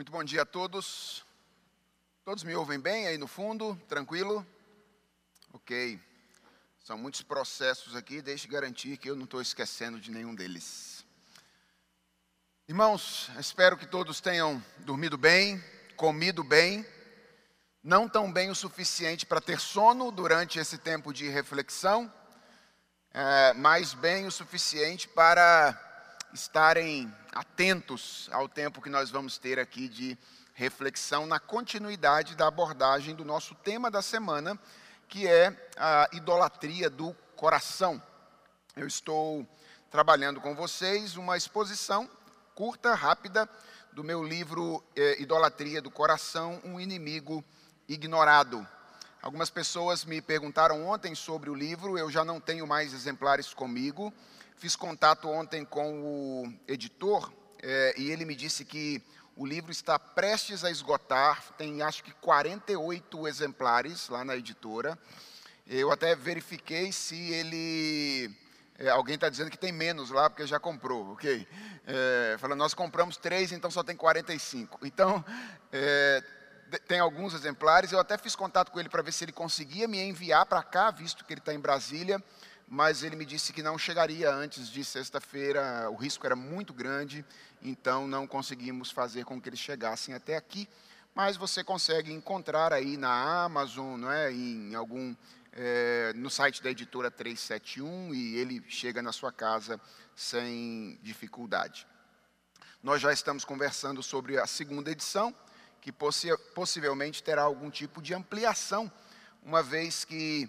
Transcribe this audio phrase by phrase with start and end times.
[0.00, 1.26] Muito bom dia a todos.
[2.24, 3.78] Todos me ouvem bem aí no fundo?
[3.86, 4.46] Tranquilo?
[5.52, 6.00] Ok.
[6.82, 11.04] São muitos processos aqui, deixe garantir que eu não estou esquecendo de nenhum deles.
[12.66, 15.62] Irmãos, espero que todos tenham dormido bem,
[15.96, 16.86] comido bem,
[17.84, 22.10] não tão bem o suficiente para ter sono durante esse tempo de reflexão,
[23.12, 25.78] é, mas bem o suficiente para
[26.32, 30.16] estarem atentos ao tempo que nós vamos ter aqui de
[30.54, 34.58] reflexão na continuidade da abordagem do nosso tema da semana,
[35.08, 38.00] que é a idolatria do coração.
[38.76, 39.46] Eu estou
[39.90, 42.08] trabalhando com vocês uma exposição
[42.54, 43.48] curta, rápida,
[43.92, 47.44] do meu livro é, Idolatria do Coração, um inimigo
[47.88, 48.66] ignorado.
[49.20, 54.12] Algumas pessoas me perguntaram ontem sobre o livro, eu já não tenho mais exemplares comigo.
[54.60, 57.32] Fiz contato ontem com o editor
[57.62, 59.02] é, e ele me disse que
[59.34, 64.98] o livro está prestes a esgotar, tem acho que 48 exemplares lá na editora.
[65.66, 68.30] Eu até verifiquei se ele.
[68.78, 71.48] É, alguém está dizendo que tem menos lá, porque já comprou, ok?
[71.86, 74.86] É, falando, nós compramos três, então só tem 45.
[74.86, 75.24] Então,
[75.72, 76.22] é,
[76.86, 77.92] tem alguns exemplares.
[77.92, 80.90] Eu até fiz contato com ele para ver se ele conseguia me enviar para cá,
[80.90, 82.22] visto que ele está em Brasília
[82.72, 87.26] mas ele me disse que não chegaria antes de sexta-feira, o risco era muito grande,
[87.60, 90.68] então não conseguimos fazer com que eles chegassem até aqui.
[91.12, 95.16] Mas você consegue encontrar aí na Amazon, não é, em algum
[95.52, 99.80] é, no site da editora 371 e ele chega na sua casa
[100.14, 101.88] sem dificuldade.
[102.80, 105.34] Nós já estamos conversando sobre a segunda edição,
[105.80, 108.90] que possi possivelmente terá algum tipo de ampliação,
[109.42, 110.48] uma vez que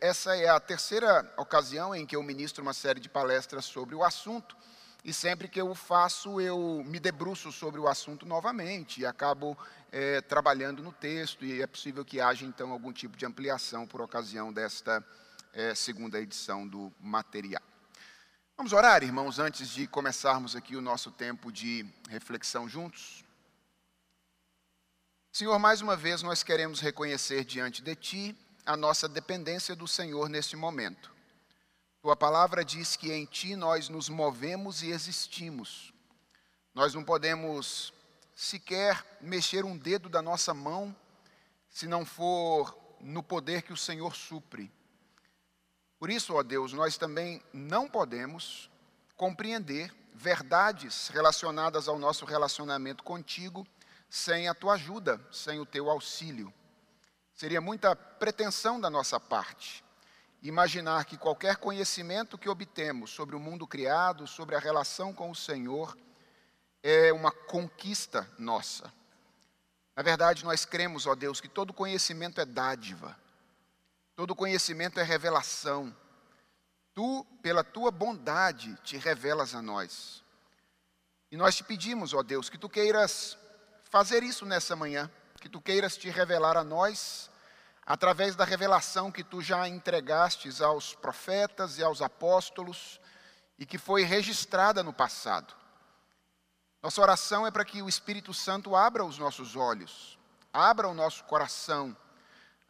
[0.00, 4.02] essa é a terceira ocasião em que eu ministro uma série de palestras sobre o
[4.02, 4.56] assunto,
[5.04, 9.56] e sempre que eu faço, eu me debruço sobre o assunto novamente e acabo
[9.92, 14.00] é, trabalhando no texto, e é possível que haja então algum tipo de ampliação por
[14.00, 15.04] ocasião desta
[15.52, 17.62] é, segunda edição do material.
[18.56, 23.24] Vamos orar, irmãos, antes de começarmos aqui o nosso tempo de reflexão juntos?
[25.32, 30.28] Senhor, mais uma vez nós queremos reconhecer diante de Ti a nossa dependência do Senhor
[30.28, 31.12] neste momento.
[32.02, 35.92] Tua palavra diz que em Ti nós nos movemos e existimos.
[36.74, 37.92] Nós não podemos
[38.34, 40.96] sequer mexer um dedo da nossa mão
[41.68, 44.72] se não for no poder que o Senhor supre.
[45.98, 48.70] Por isso, ó Deus, nós também não podemos
[49.16, 53.66] compreender verdades relacionadas ao nosso relacionamento contigo
[54.08, 56.52] sem a tua ajuda, sem o teu auxílio.
[57.40, 59.82] Seria muita pretensão da nossa parte
[60.42, 65.34] imaginar que qualquer conhecimento que obtemos sobre o mundo criado, sobre a relação com o
[65.34, 65.96] Senhor,
[66.82, 68.92] é uma conquista nossa.
[69.96, 73.18] Na verdade, nós cremos, ó Deus, que todo conhecimento é dádiva,
[74.14, 75.96] todo conhecimento é revelação.
[76.92, 80.22] Tu, pela tua bondade, te revelas a nós.
[81.32, 83.38] E nós te pedimos, ó Deus, que tu queiras
[83.84, 87.29] fazer isso nessa manhã, que tu queiras te revelar a nós
[87.84, 93.00] através da revelação que tu já entregastes aos profetas e aos apóstolos
[93.58, 95.54] e que foi registrada no passado.
[96.82, 100.18] Nossa oração é para que o Espírito Santo abra os nossos olhos,
[100.52, 101.96] abra o nosso coração,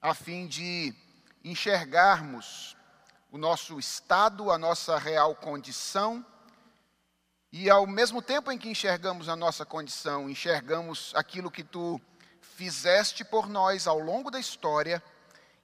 [0.02, 0.94] a fim de
[1.44, 2.76] enxergarmos
[3.30, 6.26] o nosso estado, a nossa real condição,
[7.52, 12.00] e ao mesmo tempo em que enxergamos a nossa condição, enxergamos aquilo que tu
[12.60, 15.02] fizeste por nós ao longo da história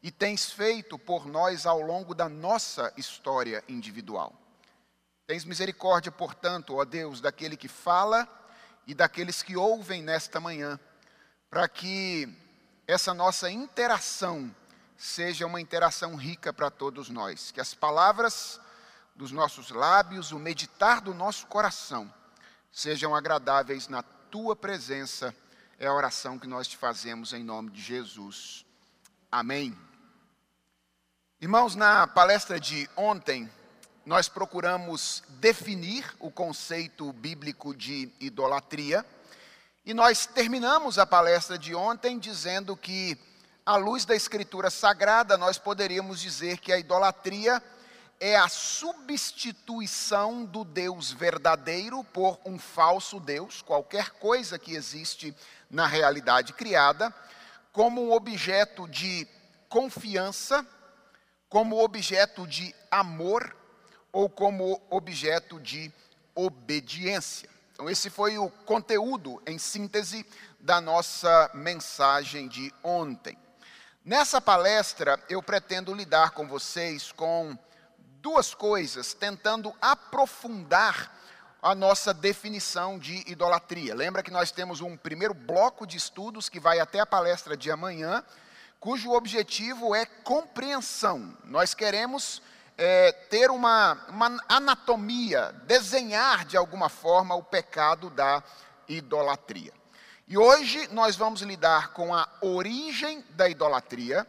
[0.02, 4.32] e tens feito por nós ao longo da nossa história individual.
[5.26, 8.26] Tens misericórdia, portanto, ó Deus, daquele que fala
[8.86, 10.80] e daqueles que ouvem nesta manhã,
[11.50, 12.34] para que
[12.86, 14.50] essa nossa interação
[14.96, 18.58] seja uma interação rica para todos nós, que as palavras
[19.14, 22.10] dos nossos lábios, o meditar do nosso coração,
[22.72, 25.36] sejam agradáveis na tua presença
[25.78, 28.64] é a oração que nós te fazemos em nome de Jesus.
[29.30, 29.76] Amém.
[31.38, 33.50] Irmãos, na palestra de ontem,
[34.04, 39.04] nós procuramos definir o conceito bíblico de idolatria
[39.84, 43.18] e nós terminamos a palestra de ontem dizendo que,
[43.64, 47.62] à luz da Escritura Sagrada, nós poderíamos dizer que a idolatria
[48.18, 55.34] é a substituição do Deus verdadeiro por um falso Deus, qualquer coisa que existe
[55.70, 57.14] na realidade criada,
[57.72, 59.26] como um objeto de
[59.68, 60.66] confiança,
[61.48, 63.54] como objeto de amor
[64.10, 65.92] ou como objeto de
[66.34, 67.50] obediência.
[67.72, 70.24] Então, esse foi o conteúdo, em síntese,
[70.58, 73.36] da nossa mensagem de ontem.
[74.02, 77.58] Nessa palestra, eu pretendo lidar com vocês com
[78.26, 81.16] duas coisas, tentando aprofundar
[81.62, 83.94] a nossa definição de idolatria.
[83.94, 87.70] Lembra que nós temos um primeiro bloco de estudos que vai até a palestra de
[87.70, 88.24] amanhã,
[88.80, 91.38] cujo objetivo é compreensão.
[91.44, 92.42] Nós queremos
[92.76, 98.42] é, ter uma, uma anatomia, desenhar de alguma forma o pecado da
[98.88, 99.72] idolatria.
[100.26, 104.26] E hoje nós vamos lidar com a origem da idolatria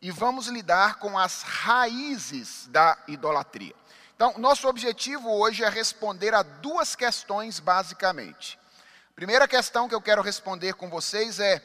[0.00, 3.74] e vamos lidar com as raízes da idolatria.
[4.14, 8.58] Então, nosso objetivo hoje é responder a duas questões basicamente.
[9.14, 11.60] Primeira questão que eu quero responder com vocês é: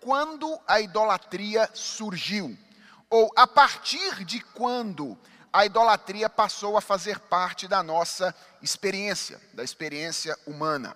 [0.00, 2.56] quando a idolatria surgiu?
[3.10, 5.18] Ou a partir de quando
[5.50, 10.94] a idolatria passou a fazer parte da nossa experiência, da experiência humana?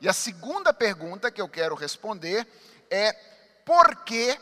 [0.00, 2.46] E a segunda pergunta que eu quero responder
[2.90, 3.12] é:
[3.64, 4.38] por que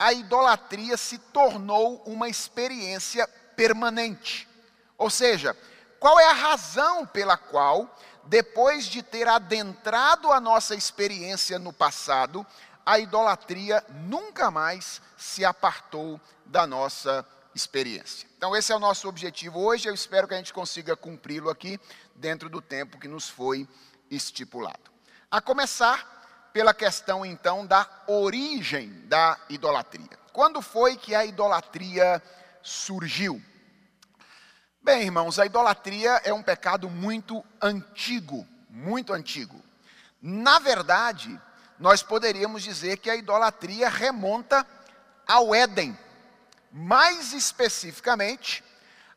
[0.00, 4.48] a idolatria se tornou uma experiência permanente?
[4.96, 5.54] Ou seja,
[5.98, 7.94] qual é a razão pela qual,
[8.24, 12.46] depois de ter adentrado a nossa experiência no passado,
[12.86, 18.26] a idolatria nunca mais se apartou da nossa experiência.
[18.38, 19.86] Então, esse é o nosso objetivo hoje.
[19.86, 21.78] Eu espero que a gente consiga cumpri-lo aqui
[22.14, 23.68] dentro do tempo que nos foi
[24.10, 24.90] estipulado.
[25.30, 26.19] A começar
[26.52, 30.18] pela questão, então, da origem da idolatria.
[30.32, 32.22] Quando foi que a idolatria
[32.62, 33.42] surgiu?
[34.82, 39.62] Bem, irmãos, a idolatria é um pecado muito antigo, muito antigo.
[40.22, 41.38] Na verdade,
[41.78, 44.66] nós poderíamos dizer que a idolatria remonta
[45.26, 45.96] ao Éden,
[46.72, 48.64] mais especificamente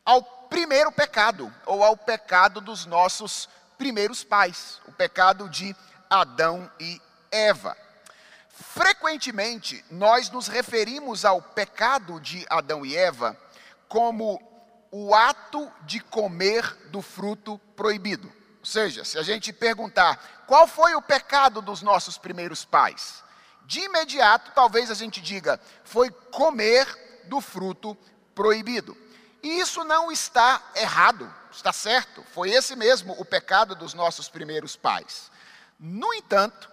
[0.04, 5.74] ao primeiro pecado, ou ao pecado dos nossos primeiros pais, o pecado de
[6.08, 7.00] Adão e
[7.34, 7.76] Eva.
[8.48, 13.36] Frequentemente, nós nos referimos ao pecado de Adão e Eva
[13.88, 14.40] como
[14.92, 18.32] o ato de comer do fruto proibido.
[18.60, 23.24] Ou seja, se a gente perguntar qual foi o pecado dos nossos primeiros pais,
[23.66, 26.86] de imediato talvez a gente diga foi comer
[27.24, 27.96] do fruto
[28.34, 28.96] proibido.
[29.42, 34.76] E isso não está errado, está certo, foi esse mesmo o pecado dos nossos primeiros
[34.76, 35.30] pais.
[35.78, 36.70] No entanto,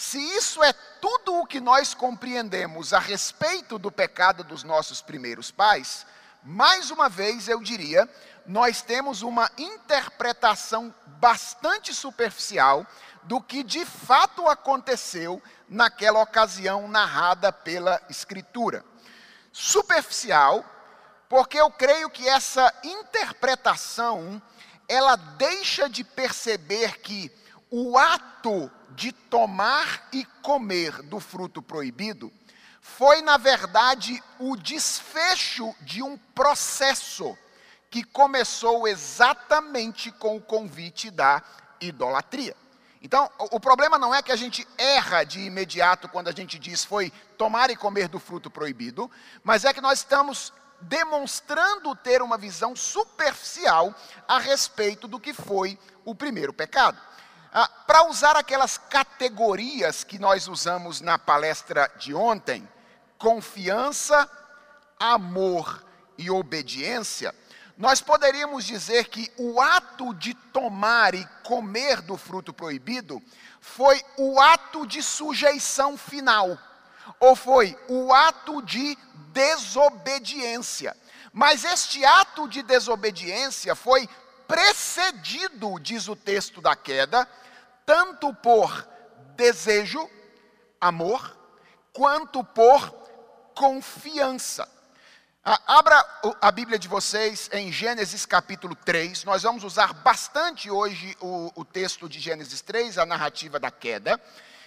[0.00, 5.50] se isso é tudo o que nós compreendemos a respeito do pecado dos nossos primeiros
[5.50, 6.06] pais,
[6.42, 8.08] mais uma vez eu diria,
[8.46, 12.86] nós temos uma interpretação bastante superficial
[13.24, 18.82] do que de fato aconteceu naquela ocasião narrada pela Escritura.
[19.52, 20.64] Superficial,
[21.28, 24.40] porque eu creio que essa interpretação
[24.88, 27.30] ela deixa de perceber que
[27.70, 32.32] o ato de tomar e comer do fruto proibido
[32.80, 37.36] foi, na verdade, o desfecho de um processo
[37.90, 41.42] que começou exatamente com o convite da
[41.80, 42.56] idolatria.
[43.02, 46.84] Então, o problema não é que a gente erra de imediato quando a gente diz
[46.84, 49.10] foi tomar e comer do fruto proibido,
[49.42, 50.52] mas é que nós estamos
[50.82, 53.94] demonstrando ter uma visão superficial
[54.28, 57.00] a respeito do que foi o primeiro pecado.
[57.52, 62.68] Ah, Para usar aquelas categorias que nós usamos na palestra de ontem,
[63.18, 64.30] confiança,
[64.98, 65.84] amor
[66.16, 67.34] e obediência,
[67.76, 73.20] nós poderíamos dizer que o ato de tomar e comer do fruto proibido
[73.60, 76.58] foi o ato de sujeição final,
[77.18, 78.96] ou foi o ato de
[79.32, 80.96] desobediência.
[81.32, 84.08] Mas este ato de desobediência foi
[84.50, 87.24] precedido, diz o texto da queda,
[87.86, 88.84] tanto por
[89.36, 90.10] desejo,
[90.80, 91.38] amor,
[91.92, 92.90] quanto por
[93.54, 94.68] confiança.
[95.44, 96.04] Abra
[96.40, 99.22] a Bíblia de vocês em Gênesis capítulo 3.
[99.22, 104.20] Nós vamos usar bastante hoje o, o texto de Gênesis 3, a narrativa da queda.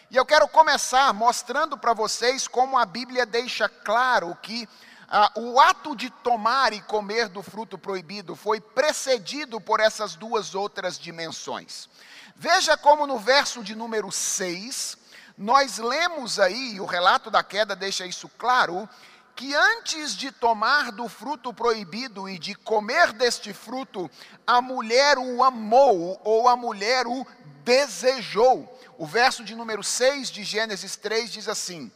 [0.10, 4.68] E eu quero começar mostrando para vocês como a Bíblia deixa claro que
[5.08, 10.56] ah, o ato de tomar e comer do fruto proibido foi precedido por essas duas
[10.56, 11.90] outras dimensões.
[12.36, 14.98] Veja como no verso de número 6,
[15.38, 18.88] nós lemos aí, o relato da queda deixa isso claro,
[19.36, 24.10] que antes de tomar do fruto proibido e de comer deste fruto,
[24.46, 27.26] a mulher o amou ou a mulher o
[27.64, 28.80] desejou.
[28.98, 31.92] O verso de número 6 de Gênesis 3 diz assim: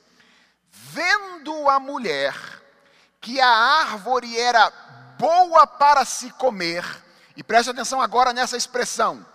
[0.72, 2.34] Vendo a mulher
[3.28, 4.72] que a árvore era
[5.20, 6.86] boa para se comer,
[7.36, 9.26] e preste atenção agora nessa expressão,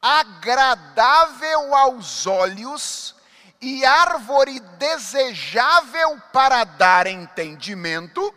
[0.00, 3.14] agradável aos olhos
[3.60, 8.34] e árvore desejável para dar entendimento,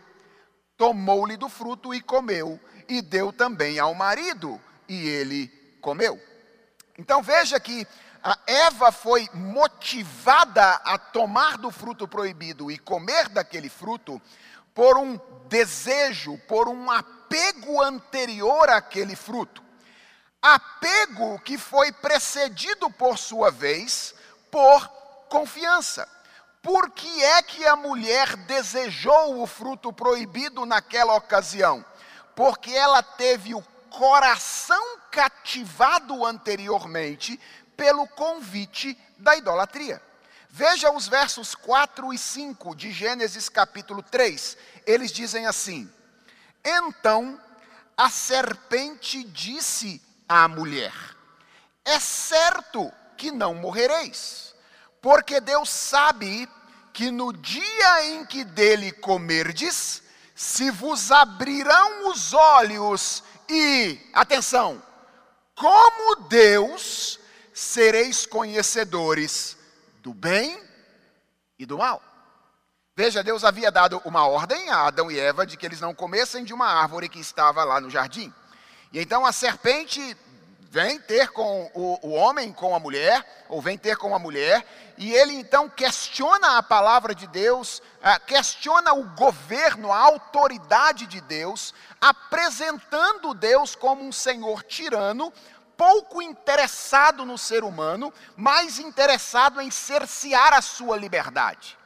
[0.76, 5.48] tomou-lhe do fruto e comeu, e deu também ao marido, e ele
[5.80, 6.16] comeu.
[6.96, 7.84] Então veja que
[8.22, 14.22] a Eva foi motivada a tomar do fruto proibido e comer daquele fruto
[14.76, 15.18] por um
[15.48, 19.64] desejo, por um apego anterior àquele fruto.
[20.40, 24.14] Apego que foi precedido, por sua vez,
[24.50, 24.86] por
[25.30, 26.06] confiança.
[26.60, 31.82] Por que é que a mulher desejou o fruto proibido naquela ocasião?
[32.34, 37.40] Porque ela teve o coração cativado anteriormente
[37.74, 40.02] pelo convite da idolatria.
[40.58, 44.56] Veja os versos 4 e 5 de Gênesis capítulo 3.
[44.86, 45.86] Eles dizem assim:
[46.64, 47.38] Então
[47.94, 50.94] a serpente disse à mulher:
[51.84, 54.54] É certo que não morrereis,
[55.02, 56.48] porque Deus sabe
[56.94, 60.02] que no dia em que dele comerdes,
[60.34, 64.82] se vos abrirão os olhos e, atenção,
[65.54, 67.20] como Deus,
[67.52, 69.55] sereis conhecedores
[70.06, 70.62] do bem
[71.58, 72.00] e do mal.
[72.94, 76.44] Veja, Deus havia dado uma ordem a Adão e Eva de que eles não comessem
[76.44, 78.32] de uma árvore que estava lá no jardim.
[78.92, 80.16] E então a serpente
[80.70, 84.64] vem ter com o, o, homem, com a mulher, ou vem ter com a mulher,
[84.96, 91.20] e ele então questiona a palavra de Deus, ah, questiona o governo, a autoridade de
[91.20, 95.32] Deus, apresentando Deus como um senhor tirano,
[95.76, 101.76] pouco interessado no ser humano, mais interessado em cercear a sua liberdade.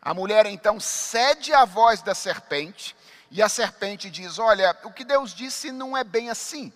[0.00, 2.96] A mulher então cede à voz da serpente,
[3.30, 6.72] e a serpente diz: Olha, o que Deus disse não é bem assim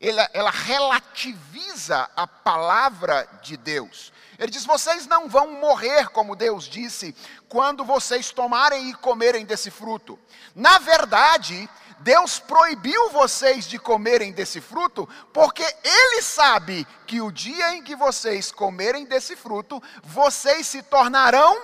[0.00, 4.12] ela, ela relativiza a palavra de Deus.
[4.38, 7.14] Ele diz: vocês não vão morrer, como Deus disse,
[7.48, 10.18] quando vocês tomarem e comerem desse fruto.
[10.54, 11.68] Na verdade,
[12.00, 17.96] Deus proibiu vocês de comerem desse fruto, porque Ele sabe que o dia em que
[17.96, 21.58] vocês comerem desse fruto, vocês se tornarão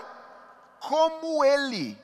[0.80, 1.98] como Ele,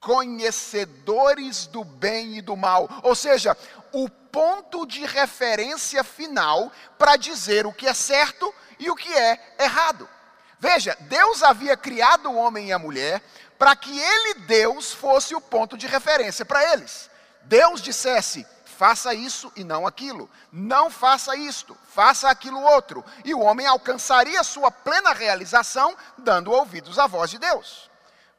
[0.00, 2.88] conhecedores do bem e do mal.
[3.02, 3.56] Ou seja,
[3.92, 9.54] o ponto de referência final para dizer o que é certo e o que é
[9.60, 10.08] errado.
[10.58, 13.22] Veja, Deus havia criado o homem e a mulher
[13.58, 17.11] para que ele, Deus, fosse o ponto de referência para eles.
[17.44, 23.40] Deus dissesse: faça isso e não aquilo, não faça isto, faça aquilo outro, e o
[23.40, 27.90] homem alcançaria sua plena realização dando ouvidos à voz de Deus.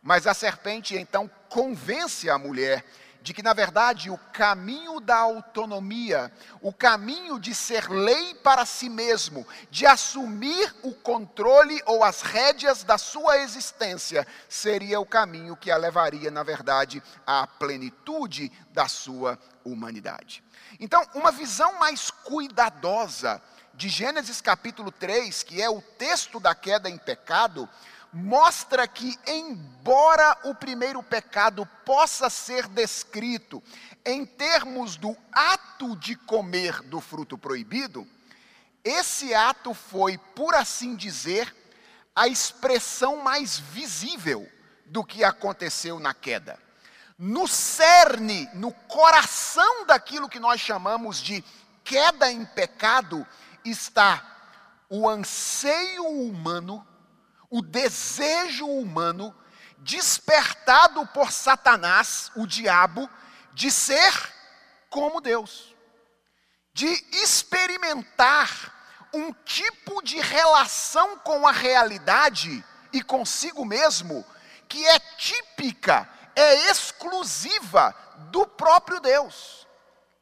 [0.01, 2.85] Mas a serpente então convence a mulher
[3.23, 6.29] de que, na verdade, o caminho da autonomia,
[6.61, 12.83] o caminho de ser lei para si mesmo, de assumir o controle ou as rédeas
[12.83, 19.39] da sua existência, seria o caminho que a levaria, na verdade, à plenitude da sua
[19.63, 20.43] humanidade.
[20.77, 23.41] Então, uma visão mais cuidadosa
[23.73, 27.69] de Gênesis capítulo 3, que é o texto da queda em pecado,
[28.13, 33.61] mostra que, embora o primeiro pecado possa ser descrito
[34.05, 38.07] em termos do ato de comer do fruto proibido,
[38.83, 41.55] esse ato foi, por assim dizer,
[42.15, 44.47] a expressão mais visível
[44.85, 46.59] do que aconteceu na queda.
[47.17, 51.43] No cerne, no coração daquilo que nós chamamos de
[51.83, 53.25] queda em pecado,
[53.65, 54.23] está
[54.89, 56.85] o anseio humano
[57.53, 59.31] o desejo humano
[59.77, 63.07] despertado por Satanás, o diabo,
[63.53, 64.11] de ser
[64.89, 65.75] como Deus,
[66.73, 68.73] de experimentar
[69.13, 74.25] um tipo de relação com a realidade e consigo mesmo
[74.67, 77.95] que é típica, é exclusiva
[78.31, 79.67] do próprio Deus.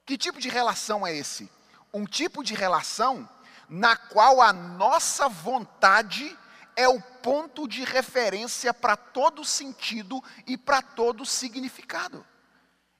[0.05, 1.49] Que tipo de relação é esse?
[1.93, 3.29] Um tipo de relação
[3.69, 6.37] na qual a nossa vontade
[6.81, 12.25] é o ponto de referência para todo sentido e para todo significado.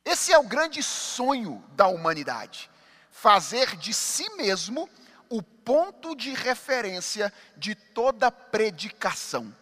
[0.06, 2.70] Esse é o grande sonho da humanidade:
[3.12, 4.90] fazer de si mesmo
[5.30, 9.56] o ponto de referência de toda predicação.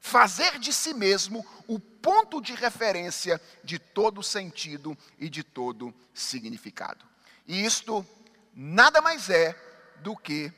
[0.00, 7.06] Fazer de si mesmo o ponto de referência de todo sentido e de todo significado.
[7.46, 8.04] E isto
[8.52, 9.54] nada mais é
[10.00, 10.52] do que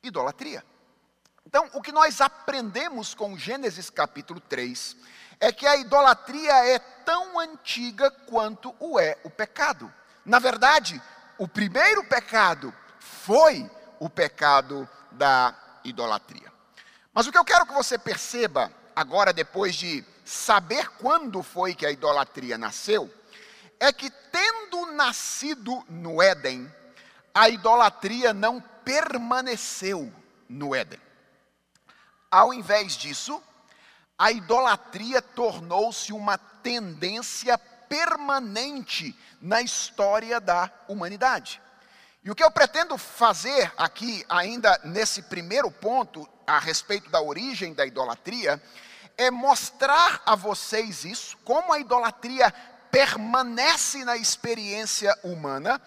[0.00, 0.64] idolatria.
[1.54, 4.96] Então, o que nós aprendemos com Gênesis capítulo 3
[5.38, 9.92] é que a idolatria é tão antiga quanto o é o pecado.
[10.26, 11.00] Na verdade,
[11.38, 13.70] o primeiro pecado foi
[14.00, 16.52] o pecado da idolatria.
[17.12, 21.86] Mas o que eu quero que você perceba agora, depois de saber quando foi que
[21.86, 23.08] a idolatria nasceu,
[23.78, 26.68] é que tendo nascido no Éden,
[27.32, 30.12] a idolatria não permaneceu
[30.48, 31.04] no Éden.
[32.34, 33.40] Ao invés disso,
[34.18, 41.62] a idolatria tornou-se uma tendência permanente na história da humanidade.
[42.24, 47.72] E o que eu pretendo fazer aqui, ainda nesse primeiro ponto, a respeito da origem
[47.72, 48.60] da idolatria,
[49.16, 52.52] é mostrar a vocês isso, como a idolatria
[52.90, 55.80] permanece na experiência humana,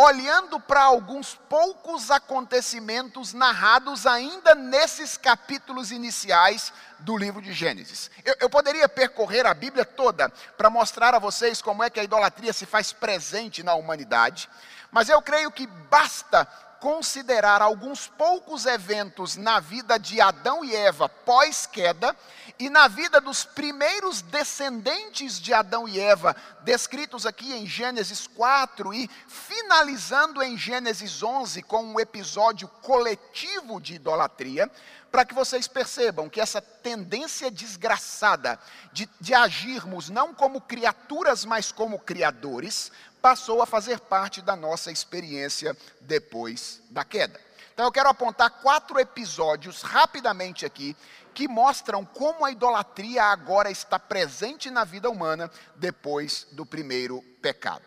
[0.00, 8.08] olhando para alguns poucos acontecimentos narrados ainda nesses capítulos iniciais do livro de Gênesis.
[8.24, 12.04] Eu, eu poderia percorrer a Bíblia toda para mostrar a vocês como é que a
[12.04, 14.48] idolatria se faz presente na humanidade,
[14.92, 16.46] mas eu creio que basta
[16.80, 22.14] considerar alguns poucos eventos na vida de Adão e Eva pós-queda
[22.58, 28.92] e na vida dos primeiros descendentes de Adão e Eva, descritos aqui em Gênesis 4
[28.92, 34.68] e finalizando em Gênesis 11 com um episódio coletivo de idolatria,
[35.10, 38.58] para que vocês percebam que essa tendência desgraçada
[38.92, 44.90] de, de agirmos não como criaturas, mas como criadores, passou a fazer parte da nossa
[44.90, 47.40] experiência depois da queda.
[47.72, 50.96] Então eu quero apontar quatro episódios rapidamente aqui
[51.32, 57.84] que mostram como a idolatria agora está presente na vida humana depois do primeiro pecado.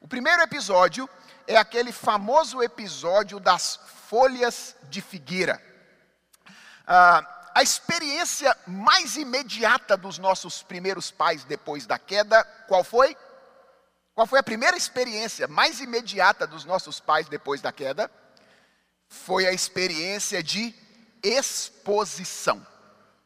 [0.00, 1.08] O primeiro episódio
[1.46, 5.62] é aquele famoso episódio das folhas de figueira.
[6.86, 13.16] Ah, a experiência mais imediata dos nossos primeiros pais depois da queda, qual foi?
[14.14, 18.08] Qual foi a primeira experiência mais imediata dos nossos pais depois da queda?
[19.08, 20.72] Foi a experiência de
[21.20, 22.64] exposição.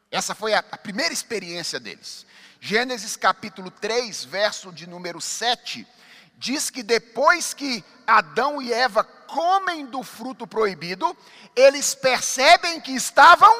[0.09, 2.25] Essa foi a, primeira experiência deles.
[2.59, 5.87] Gênesis capítulo 3, verso de número 7,
[6.35, 11.15] diz que depois que Adão e Eva comem do fruto proibido,
[11.55, 13.55] eles percebem que estavam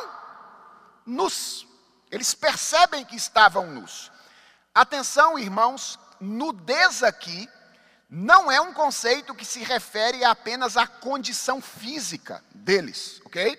[1.05, 1.67] nus.
[2.09, 4.11] Eles percebem que estavam nus.
[4.73, 7.49] Atenção, irmãos, nudez aqui
[8.09, 13.57] não é um conceito que se refere apenas à condição física deles, ok?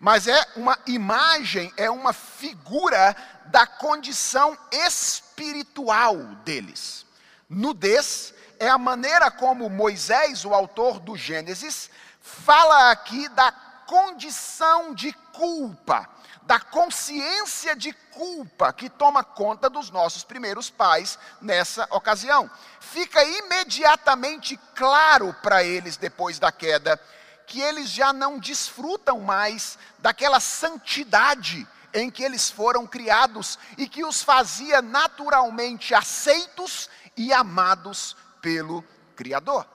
[0.00, 3.14] Mas é uma imagem, é uma figura
[3.46, 7.04] da condição espiritual deles.
[7.48, 13.52] Nudez é a maneira como Moisés, o autor do Gênesis, fala aqui da
[13.86, 16.08] condição de culpa
[16.52, 22.50] da consciência de culpa que toma conta dos nossos primeiros pais nessa ocasião.
[22.78, 27.00] Fica imediatamente claro para eles, depois da queda,
[27.46, 34.04] que eles já não desfrutam mais daquela santidade em que eles foram criados e que
[34.04, 38.84] os fazia naturalmente aceitos e amados pelo
[39.16, 39.66] Criador.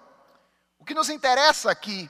[0.78, 2.08] O que nos interessa aqui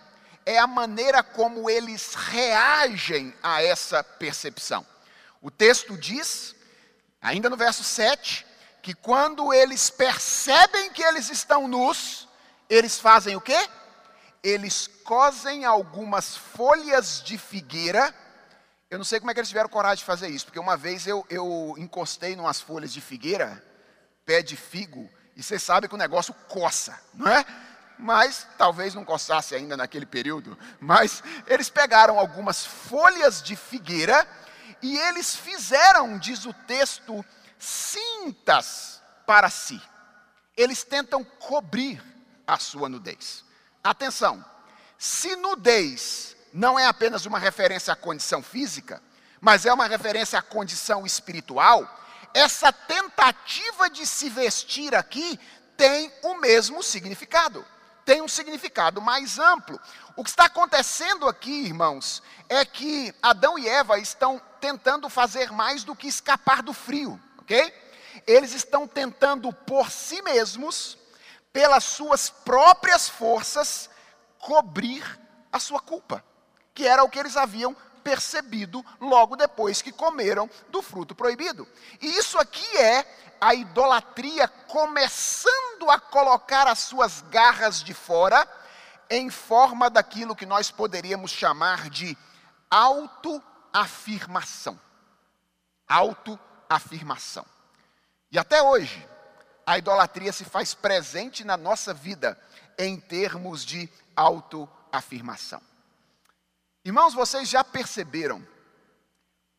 [0.48, 4.88] é a maneira como eles reagem a essa percepção.
[5.42, 6.56] O texto diz,
[7.22, 8.48] ainda no verso 7,
[8.82, 12.30] que quando eles percebem que eles estão nus,
[12.70, 13.60] eles fazem o quê?
[14.42, 18.16] Eles cosem algumas folhas de figueira.
[18.90, 21.06] Eu não sei como é que eles tiveram coragem de fazer isso, porque uma vez
[21.06, 23.62] eu, eu encostei em umas folhas de figueira,
[24.26, 27.46] pé de figo, e você sabe que o negócio coça, não é?
[27.98, 34.28] Mas talvez não coçasse ainda naquele período, mas eles pegaram algumas folhas de figueira
[34.82, 37.26] e eles fizeram, diz o texto,
[37.58, 39.82] cintas para si.
[40.56, 42.04] Eles tentam cobrir
[42.46, 43.44] a sua nudez.
[43.84, 44.46] Atenção,
[44.98, 49.02] se nudez não é apenas uma referência à condição física,
[49.42, 51.88] mas é uma referência à condição espiritual,
[52.34, 55.40] essa tentativa de se vestir aqui
[55.76, 57.66] tem o mesmo significado
[58.08, 59.78] tem um significado mais amplo.
[60.16, 65.84] O que está acontecendo aqui, irmãos, é que Adão e Eva estão tentando fazer mais
[65.84, 67.74] do que escapar do frio, ok?
[68.26, 70.98] Eles estão tentando por si mesmos,
[71.52, 73.90] pelas suas próprias forças,
[74.40, 75.04] cobrir
[75.52, 76.24] a sua culpa,
[76.74, 77.76] que era o que eles haviam
[78.08, 81.68] percebido logo depois que comeram do fruto proibido.
[82.02, 83.06] E isso aqui é
[83.42, 88.48] a idolatria começando a colocar as suas garras de fora
[89.10, 92.18] em forma daquilo que nós poderíamos chamar de
[92.72, 94.80] autoafirmação.
[95.86, 97.46] Autoafirmação.
[98.32, 99.06] E até hoje,
[99.66, 102.40] a idolatria se faz presente na nossa vida
[102.78, 105.62] em termos de autoafirmação.
[106.88, 108.48] Irmãos, vocês já perceberam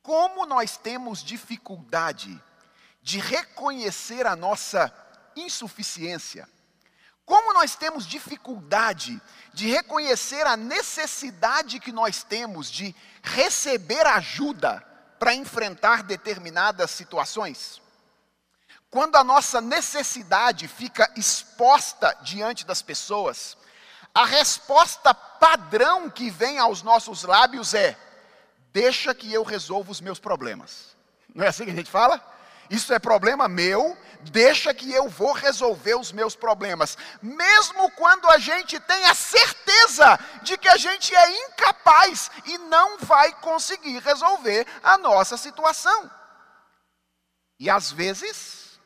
[0.02, 2.42] como nós temos dificuldade
[3.02, 4.90] de reconhecer a nossa
[5.36, 6.48] insuficiência?
[7.26, 9.20] Como nós temos dificuldade
[9.52, 14.80] de reconhecer a necessidade que nós temos de receber ajuda
[15.18, 17.82] para enfrentar determinadas situações?
[18.88, 23.57] Quando a nossa necessidade fica exposta diante das pessoas,
[24.18, 27.96] a resposta padrão que vem aos nossos lábios é:
[28.72, 30.96] deixa que eu resolva os meus problemas.
[31.32, 32.20] Não é assim que a gente fala?
[32.68, 36.98] Isso é problema meu, deixa que eu vou resolver os meus problemas.
[37.22, 42.98] Mesmo quando a gente tem a certeza de que a gente é incapaz e não
[42.98, 46.10] vai conseguir resolver a nossa situação.
[47.56, 48.80] E às vezes,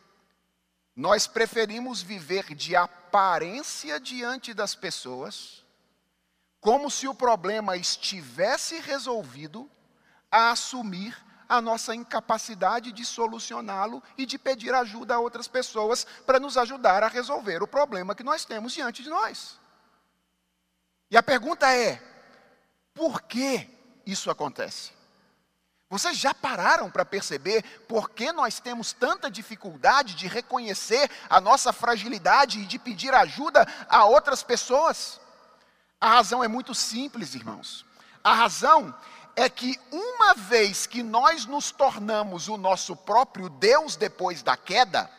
[0.94, 2.76] nós preferimos viver de
[3.12, 5.62] aparência diante das pessoas,
[6.58, 9.70] como se o problema estivesse resolvido,
[10.30, 11.14] a assumir
[11.46, 17.02] a nossa incapacidade de solucioná-lo e de pedir ajuda a outras pessoas para nos ajudar
[17.02, 19.60] a resolver o problema que nós temos diante de nós.
[21.10, 22.02] E a pergunta é:
[22.94, 23.68] por que
[24.06, 24.92] isso acontece?
[25.92, 31.70] Vocês já pararam para perceber por que nós temos tanta dificuldade de reconhecer a nossa
[31.70, 35.20] fragilidade e de pedir ajuda a outras pessoas?
[36.00, 37.84] A razão é muito simples, irmãos.
[38.24, 38.98] A razão
[39.36, 45.10] é que uma vez que nós nos tornamos o nosso próprio Deus depois da queda,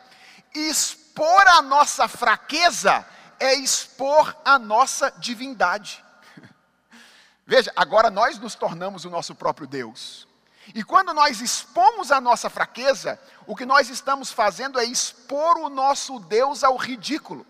[0.52, 3.06] expor a nossa fraqueza
[3.38, 6.04] é expor a nossa divindade.
[7.46, 10.23] Veja, agora nós nos tornamos o nosso próprio Deus.
[10.72, 15.68] E quando nós expomos a nossa fraqueza, o que nós estamos fazendo é expor o
[15.68, 17.46] nosso Deus ao ridículo.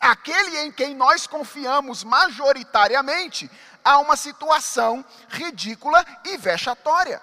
[0.00, 3.50] Aquele em quem nós confiamos majoritariamente
[3.84, 7.20] a uma situação ridícula e vexatória.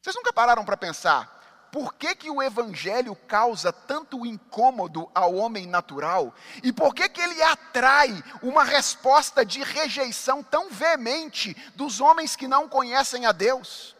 [0.00, 1.40] Vocês nunca pararam para pensar
[1.72, 7.20] por que, que o evangelho causa tanto incômodo ao homem natural e por que, que
[7.20, 13.96] ele atrai uma resposta de rejeição tão veemente dos homens que não conhecem a Deus?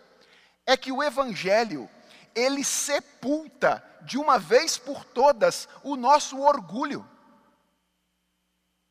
[0.67, 1.89] É que o evangelho,
[2.35, 7.09] ele sepulta de uma vez por todas o nosso orgulho.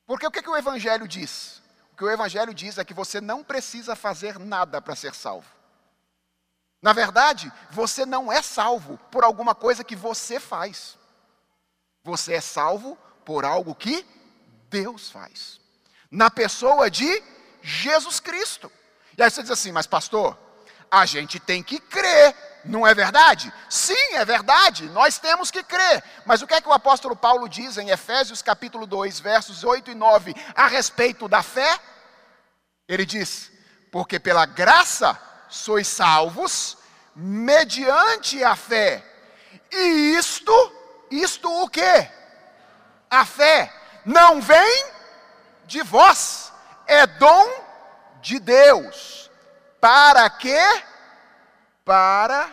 [0.06, 1.62] Porque o que, que o evangelho diz?
[2.02, 5.48] que o Evangelho diz é que você não precisa fazer nada para ser salvo.
[6.82, 10.98] Na verdade, você não é salvo por alguma coisa que você faz.
[12.04, 14.04] Você é salvo por algo que
[14.68, 15.62] Deus faz.
[16.10, 17.22] Na pessoa de
[17.62, 18.72] Jesus Cristo.
[19.16, 20.36] E aí você diz assim, mas pastor,
[20.92, 23.52] a gente tem que crer, não é verdade?
[23.70, 26.04] Sim, é verdade, nós temos que crer.
[26.26, 29.92] Mas o que é que o apóstolo Paulo diz em Efésios capítulo 2, versos 8
[29.92, 31.80] e 9, a respeito da fé?
[32.90, 33.50] Ele diz:
[33.90, 35.18] Porque pela graça
[35.50, 36.78] sois salvos,
[37.16, 39.02] mediante a fé.
[39.72, 40.52] E isto,
[41.10, 42.10] isto o que?
[43.10, 43.74] A fé
[44.06, 44.86] não vem
[45.66, 46.52] de vós,
[46.86, 47.50] é dom
[48.22, 49.31] de Deus.
[49.82, 50.64] Para quê?
[51.84, 52.50] Para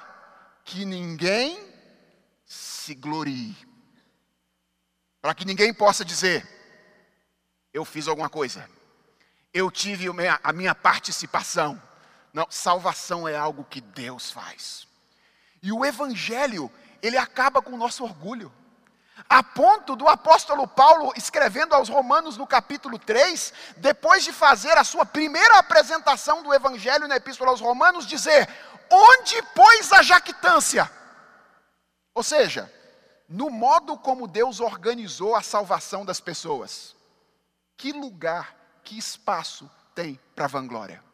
[0.65, 1.73] que ninguém
[2.45, 3.57] se glorie.
[5.21, 6.49] Para que ninguém possa dizer,
[7.73, 8.69] eu fiz alguma coisa
[9.53, 10.07] eu tive
[10.43, 11.81] a minha participação.
[12.33, 14.87] Não, salvação é algo que Deus faz.
[15.63, 16.71] E o Evangelho,
[17.03, 18.53] ele acaba com o nosso orgulho.
[19.27, 24.85] A ponto do apóstolo Paulo, escrevendo aos Romanos no capítulo 3, depois de fazer a
[24.85, 28.49] sua primeira apresentação do Evangelho na Epístola aos Romanos, dizer:
[28.91, 30.91] Onde, pois, a jactância?
[32.15, 32.73] Ou seja,
[33.29, 36.97] no modo como Deus organizou a salvação das pessoas.
[37.77, 41.05] Que lugar que espaço tem para a vanglória?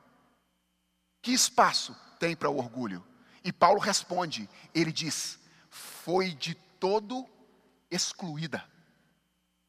[1.20, 3.04] Que espaço tem para o orgulho?
[3.42, 5.38] E Paulo responde, ele diz:
[5.70, 7.28] foi de todo
[7.94, 8.64] excluída.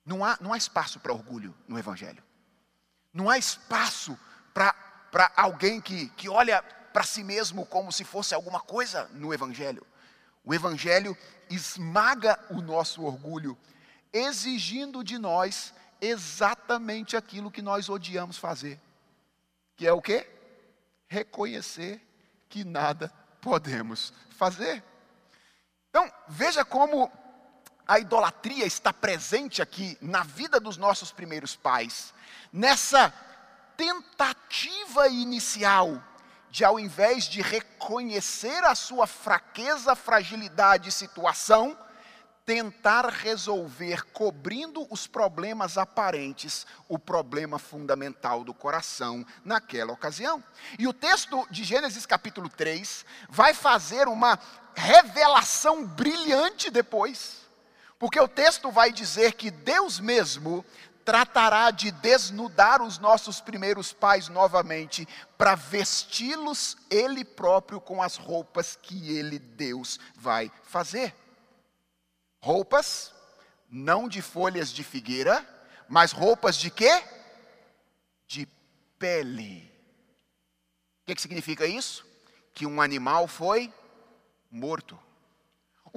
[0.05, 2.23] Não há, não há espaço para orgulho no Evangelho.
[3.13, 4.17] Não há espaço
[4.53, 9.85] para alguém que, que olha para si mesmo como se fosse alguma coisa no Evangelho.
[10.43, 11.17] O Evangelho
[11.49, 13.57] esmaga o nosso orgulho,
[14.13, 18.79] exigindo de nós exatamente aquilo que nós odiamos fazer,
[19.75, 20.29] que é o quê?
[21.07, 22.01] Reconhecer
[22.47, 23.11] que nada
[23.41, 24.83] podemos fazer.
[25.89, 27.11] Então, veja como
[27.87, 32.13] a idolatria está presente aqui na vida dos nossos primeiros pais,
[32.51, 33.13] nessa
[33.77, 36.01] tentativa inicial
[36.49, 41.77] de, ao invés de reconhecer a sua fraqueza, fragilidade e situação,
[42.45, 50.43] tentar resolver, cobrindo os problemas aparentes, o problema fundamental do coração naquela ocasião.
[50.77, 54.39] E o texto de Gênesis capítulo 3 vai fazer uma
[54.75, 57.44] revelação brilhante depois,
[57.97, 60.65] porque o texto vai dizer que Deus mesmo
[61.05, 68.77] tratará de desnudar os nossos primeiros pais novamente, para vesti-los Ele próprio com as roupas
[68.81, 71.15] que Ele, Deus, vai fazer.
[72.41, 73.13] Roupas,
[73.69, 75.47] não de folhas de figueira,
[75.87, 77.03] mas roupas de quê?
[78.27, 78.47] De
[78.97, 79.71] pele.
[81.03, 82.03] O que, que significa isso?
[82.51, 83.71] Que um animal foi
[84.49, 84.97] morto.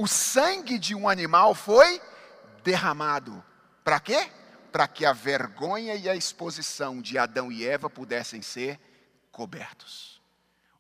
[0.01, 2.01] O sangue de um animal foi
[2.63, 3.45] derramado.
[3.83, 4.31] Para quê?
[4.71, 8.79] Para que a vergonha e a exposição de Adão e Eva pudessem ser
[9.33, 10.23] cobertos.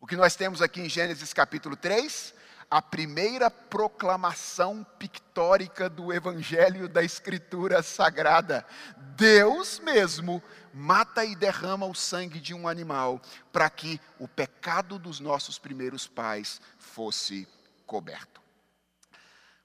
[0.00, 2.32] O que nós temos aqui em Gênesis capítulo 3
[2.70, 8.64] a primeira proclamação pictórica do Evangelho da Escritura Sagrada.
[9.16, 10.40] Deus mesmo
[10.72, 16.06] mata e derrama o sangue de um animal para que o pecado dos nossos primeiros
[16.06, 17.48] pais fosse
[17.84, 18.37] coberto.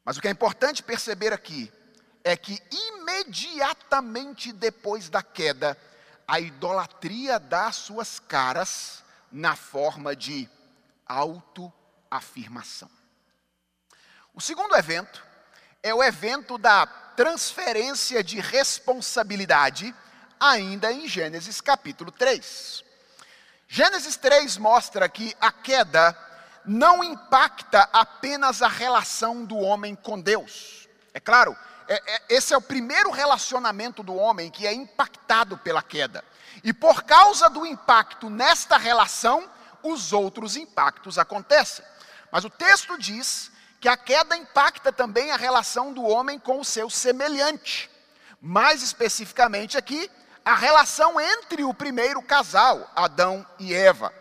[0.04, 1.72] Mas o que é importante perceber aqui
[2.24, 5.78] é que imediatamente depois da queda,
[6.28, 10.50] a idolatria dá suas caras na forma de
[11.06, 11.72] auto
[12.10, 12.90] afirmação.
[14.34, 15.24] O segundo evento
[15.82, 19.94] é o evento da transferência de responsabilidade,
[20.40, 22.84] ainda em Gênesis capítulo 3.
[23.68, 26.18] Gênesis 3 mostra que a queda
[26.66, 30.88] não impacta apenas a relação do homem com Deus.
[31.14, 31.56] É claro,
[31.88, 36.24] é, é, esse é o primeiro relacionamento do homem que é impactado pela queda.
[36.64, 39.50] E por causa do impacto nesta relação,
[39.82, 41.84] os outros impactos acontecem.
[42.32, 46.66] Mas o texto diz que a queda impacta também a relação do homem com o
[46.66, 47.90] seu semelhante.
[48.42, 50.10] Mais especificamente aqui,
[50.46, 54.14] a relação entre o primeiro casal, Adão e Eva.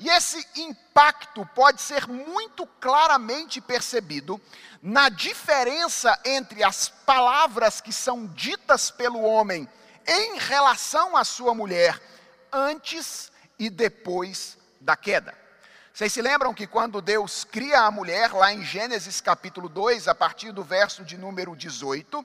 [0.00, 4.40] E esse impacto pode ser muito claramente percebido
[4.82, 9.68] na diferença entre as palavras que são ditas pelo homem
[10.06, 12.00] em relação à sua mulher
[12.50, 15.36] antes e depois da queda.
[15.92, 20.14] Vocês se lembram que quando Deus cria a mulher, lá em Gênesis capítulo 2, a
[20.14, 22.24] partir do verso de número 18,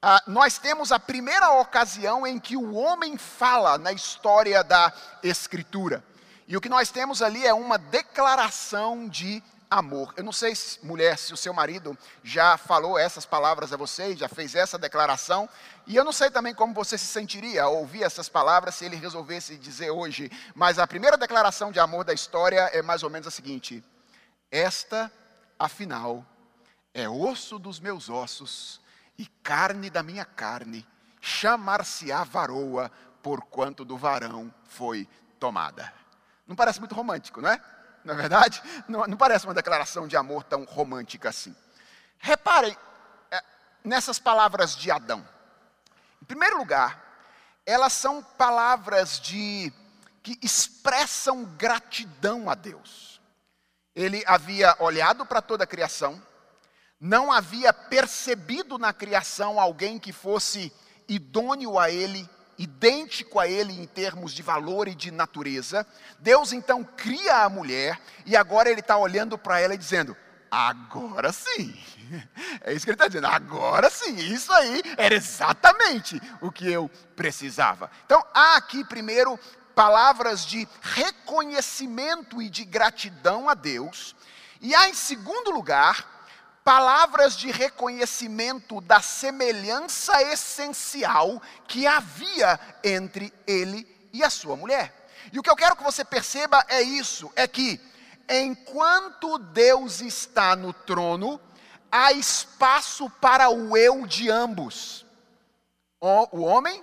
[0.00, 4.90] ah, nós temos a primeira ocasião em que o homem fala na história da
[5.22, 6.02] Escritura.
[6.48, 10.14] E o que nós temos ali é uma declaração de amor.
[10.16, 14.28] Eu não sei, mulher, se o seu marido já falou essas palavras a você, já
[14.28, 15.48] fez essa declaração,
[15.86, 18.96] e eu não sei também como você se sentiria ao ouvir essas palavras se ele
[18.96, 23.26] resolvesse dizer hoje, mas a primeira declaração de amor da história é mais ou menos
[23.26, 23.82] a seguinte:
[24.50, 25.10] Esta,
[25.58, 26.24] afinal,
[26.94, 28.80] é osso dos meus ossos
[29.18, 30.86] e carne da minha carne,
[31.20, 35.08] chamar-se-á varoa, porquanto do varão foi
[35.40, 35.92] tomada.
[36.46, 37.60] Não parece muito romântico, não é?
[38.06, 38.62] não é verdade?
[38.86, 41.54] Não, não parece uma declaração de amor tão romântica assim.
[42.18, 42.76] Reparem
[43.30, 43.42] é,
[43.84, 45.26] nessas palavras de Adão.
[46.22, 47.02] Em primeiro lugar,
[47.66, 49.72] elas são palavras de
[50.22, 53.20] que expressam gratidão a Deus.
[53.94, 56.22] Ele havia olhado para toda a criação,
[57.00, 60.72] não havia percebido na criação alguém que fosse
[61.08, 65.86] idôneo a ele idêntico a ele em termos de valor e de natureza.
[66.18, 70.16] Deus então cria a mulher e agora ele está olhando para ela e dizendo:
[70.50, 71.76] agora sim.
[72.62, 76.88] É isso que ele está dizendo, agora sim, isso aí era exatamente o que eu
[77.16, 77.90] precisava.
[78.04, 79.38] Então, há aqui primeiro
[79.74, 84.14] palavras de reconhecimento e de gratidão a Deus,
[84.60, 86.15] e há em segundo lugar
[86.66, 94.92] palavras de reconhecimento da semelhança essencial que havia entre ele e a sua mulher.
[95.32, 97.80] E o que eu quero que você perceba é isso: é que
[98.28, 101.40] enquanto Deus está no trono,
[101.90, 105.06] há espaço para o eu de ambos.
[106.00, 106.82] O homem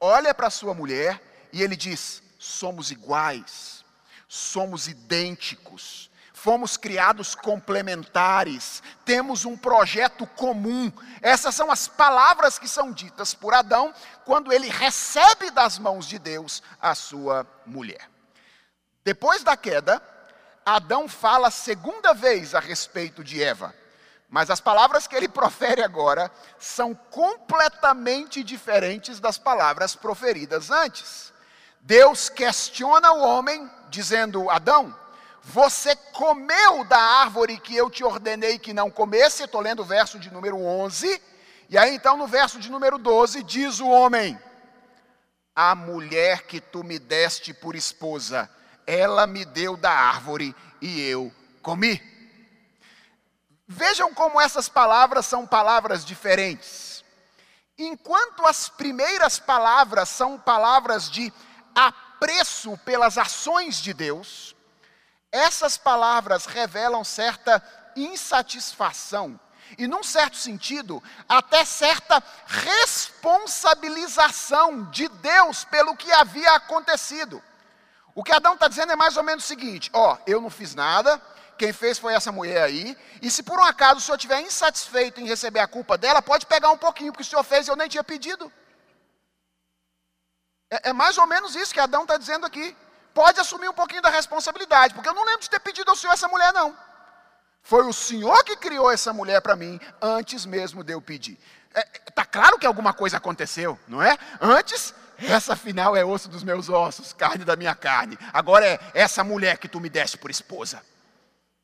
[0.00, 1.20] olha para sua mulher
[1.52, 3.84] e ele diz: somos iguais,
[4.26, 6.10] somos idênticos
[6.44, 10.92] fomos criados complementares, temos um projeto comum.
[11.22, 13.94] Essas são as palavras que são ditas por Adão
[14.26, 18.10] quando ele recebe das mãos de Deus a sua mulher.
[19.02, 20.02] Depois da queda,
[20.66, 23.74] Adão fala segunda vez a respeito de Eva.
[24.28, 31.32] Mas as palavras que ele profere agora são completamente diferentes das palavras proferidas antes.
[31.80, 34.94] Deus questiona o homem, dizendo: Adão,
[35.44, 39.42] você comeu da árvore que eu te ordenei que não comesse.
[39.42, 41.22] Estou lendo o verso de número 11.
[41.68, 44.38] E aí então no verso de número 12 diz o homem:
[45.54, 48.50] A mulher que tu me deste por esposa,
[48.86, 51.30] ela me deu da árvore e eu
[51.60, 52.02] comi.
[53.68, 57.04] Vejam como essas palavras são palavras diferentes.
[57.76, 61.32] Enquanto as primeiras palavras são palavras de
[61.74, 64.54] apreço pelas ações de Deus,
[65.34, 67.60] essas palavras revelam certa
[67.96, 69.40] insatisfação
[69.76, 77.42] e, num certo sentido, até certa responsabilização de Deus pelo que havia acontecido.
[78.14, 80.72] O que Adão está dizendo é mais ou menos o seguinte: ó, eu não fiz
[80.72, 81.20] nada,
[81.58, 85.20] quem fez foi essa mulher aí, e se por um acaso o senhor estiver insatisfeito
[85.20, 87.76] em receber a culpa dela, pode pegar um pouquinho, porque o senhor fez e eu
[87.76, 88.52] nem tinha pedido.
[90.70, 92.76] É, é mais ou menos isso que Adão está dizendo aqui.
[93.14, 96.12] Pode assumir um pouquinho da responsabilidade, porque eu não lembro de ter pedido ao senhor
[96.12, 96.76] essa mulher, não.
[97.62, 101.38] Foi o senhor que criou essa mulher para mim, antes mesmo de eu pedir.
[101.70, 104.18] Está é, tá claro que alguma coisa aconteceu, não é?
[104.40, 108.18] Antes, essa afinal é osso dos meus ossos, carne da minha carne.
[108.32, 110.82] Agora é essa mulher que tu me deste por esposa.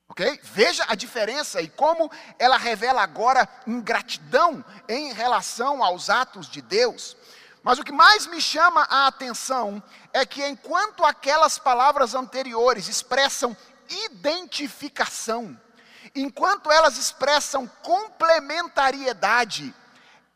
[0.08, 0.40] Ok?
[0.42, 7.16] Veja a diferença e como ela revela agora ingratidão em relação aos atos de Deus.
[7.62, 13.56] Mas o que mais me chama a atenção é que enquanto aquelas palavras anteriores expressam
[14.06, 15.60] identificação,
[16.14, 19.74] enquanto elas expressam complementariedade,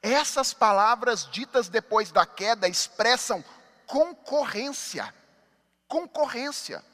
[0.03, 3.43] essas palavras ditas depois da queda expressam
[3.87, 5.15] concorrência.
[5.89, 6.85] Concorrência.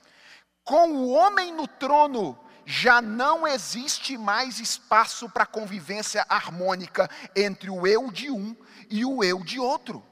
[0.62, 7.84] Com o homem no trono, já não existe mais espaço para convivência harmônica entre o
[7.84, 8.54] eu de um
[8.88, 10.04] e o eu de outro.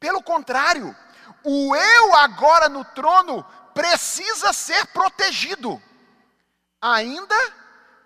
[0.00, 0.96] Pelo contrário,
[1.44, 5.80] o eu agora no trono precisa ser protegido,
[6.80, 7.36] ainda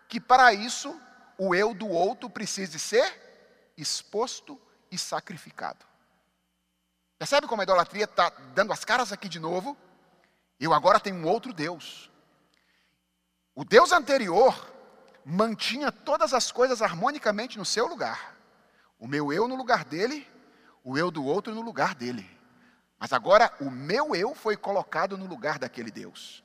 [0.09, 1.01] que para isso
[1.39, 5.85] o eu do outro precise ser exposto e sacrificado.
[7.19, 9.77] Percebe como a idolatria está dando as caras aqui de novo?
[10.59, 12.11] Eu agora tenho um outro Deus.
[13.55, 14.73] O Deus anterior
[15.25, 18.37] mantinha todas as coisas harmonicamente no seu lugar.
[18.99, 20.27] O meu eu no lugar dele,
[20.85, 22.31] o eu do outro no lugar dele.
[22.99, 26.45] Mas agora o meu eu foi colocado no lugar daquele Deus.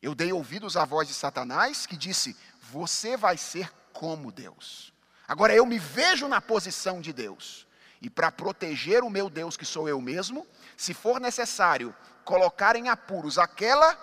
[0.00, 2.36] Eu dei ouvidos à voz de Satanás que disse:
[2.70, 4.92] Você vai ser como Deus.
[5.26, 7.66] Agora eu me vejo na posição de Deus.
[8.00, 12.88] E para proteger o meu Deus, que sou eu mesmo, se for necessário colocar em
[12.88, 13.98] apuros aquela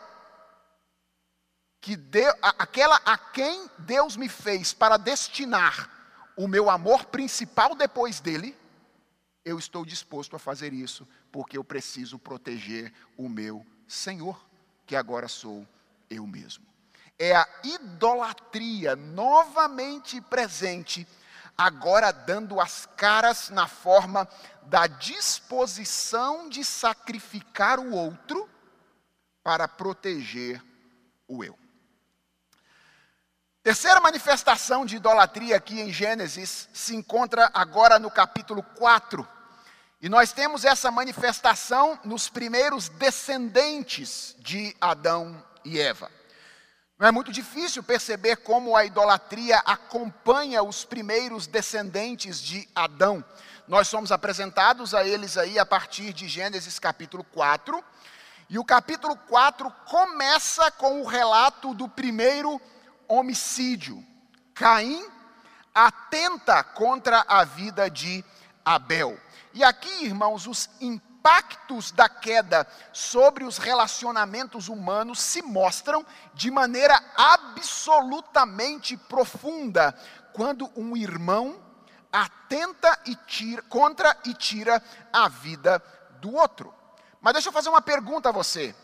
[1.80, 5.90] que Deus, aquela a quem Deus me fez para destinar
[6.36, 8.58] o meu amor principal depois dele,
[9.46, 14.44] eu estou disposto a fazer isso, porque eu preciso proteger o meu Senhor,
[14.86, 15.68] que agora sou
[16.10, 16.66] eu mesmo.
[17.20, 21.08] É a idolatria novamente presente,
[21.58, 24.28] agora dando as caras na forma
[24.64, 28.50] da disposição de sacrificar o outro
[29.44, 30.64] para proteger
[31.28, 31.63] o eu.
[33.64, 39.26] Terceira manifestação de idolatria aqui em Gênesis se encontra agora no capítulo 4.
[40.02, 46.12] E nós temos essa manifestação nos primeiros descendentes de Adão e Eva.
[47.00, 53.24] Não é muito difícil perceber como a idolatria acompanha os primeiros descendentes de Adão.
[53.66, 57.82] Nós somos apresentados a eles aí a partir de Gênesis capítulo 4.
[58.50, 62.62] E o capítulo 4 começa com o relato do primeiro
[63.08, 64.04] homicídio.
[64.54, 65.06] Caim
[65.74, 68.24] atenta contra a vida de
[68.64, 69.20] Abel.
[69.54, 77.02] E aqui, irmãos, os impactos da queda sobre os relacionamentos humanos se mostram de maneira
[77.16, 79.98] absolutamente profunda
[80.34, 81.62] quando um irmão
[82.12, 85.82] atenta e tira, contra e tira a vida
[86.20, 86.74] do outro.
[87.22, 88.76] Mas deixa eu fazer uma pergunta a você.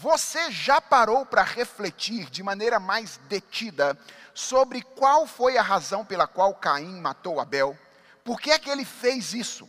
[0.00, 3.98] Você já parou para refletir de maneira mais detida
[4.32, 7.76] sobre qual foi a razão pela qual Caim matou Abel?
[8.22, 9.68] Por que é que ele fez isso?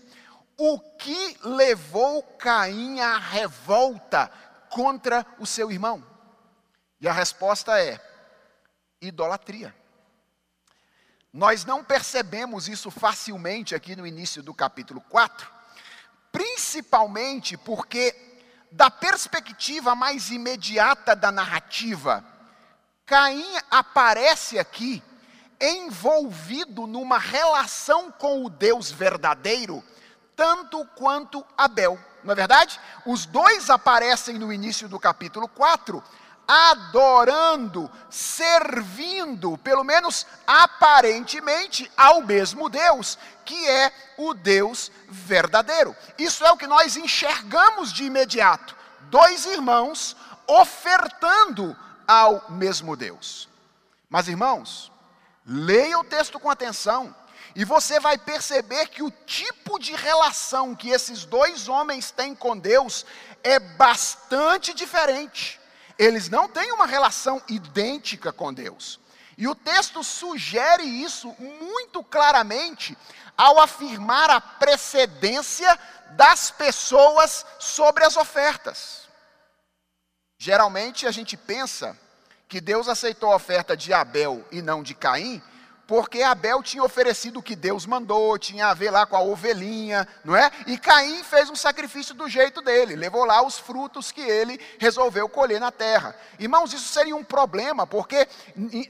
[0.55, 4.31] O que levou Caim à revolta
[4.69, 6.05] contra o seu irmão?
[7.01, 7.99] E a resposta é:
[9.01, 9.73] idolatria.
[11.33, 15.49] Nós não percebemos isso facilmente aqui no início do capítulo 4,
[16.31, 18.28] principalmente porque
[18.71, 22.23] da perspectiva mais imediata da narrativa,
[23.05, 25.03] Caim aparece aqui
[25.59, 29.83] envolvido numa relação com o Deus verdadeiro,
[30.35, 31.99] tanto quanto Abel.
[32.23, 32.79] Não é verdade?
[33.05, 36.03] Os dois aparecem no início do capítulo 4,
[36.51, 45.95] adorando, servindo, pelo menos aparentemente, ao mesmo Deus, que é o Deus verdadeiro.
[46.17, 48.75] Isso é o que nós enxergamos de imediato:
[49.11, 51.77] dois irmãos ofertando
[52.07, 53.47] ao mesmo Deus.
[54.09, 54.91] Mas, irmãos,
[55.45, 57.15] leia o texto com atenção.
[57.55, 62.57] E você vai perceber que o tipo de relação que esses dois homens têm com
[62.57, 63.05] Deus
[63.43, 65.58] é bastante diferente.
[65.99, 69.01] Eles não têm uma relação idêntica com Deus.
[69.37, 72.97] E o texto sugere isso muito claramente
[73.37, 75.77] ao afirmar a precedência
[76.11, 79.09] das pessoas sobre as ofertas.
[80.37, 81.97] Geralmente a gente pensa
[82.47, 85.41] que Deus aceitou a oferta de Abel e não de Caim,
[85.89, 90.07] porque Abel tinha oferecido o que Deus mandou, tinha a ver lá com a ovelhinha,
[90.23, 90.51] não é?
[90.67, 95.27] E Caim fez um sacrifício do jeito dele, levou lá os frutos que ele resolveu
[95.27, 96.15] colher na terra.
[96.37, 98.27] Irmãos, isso seria um problema, porque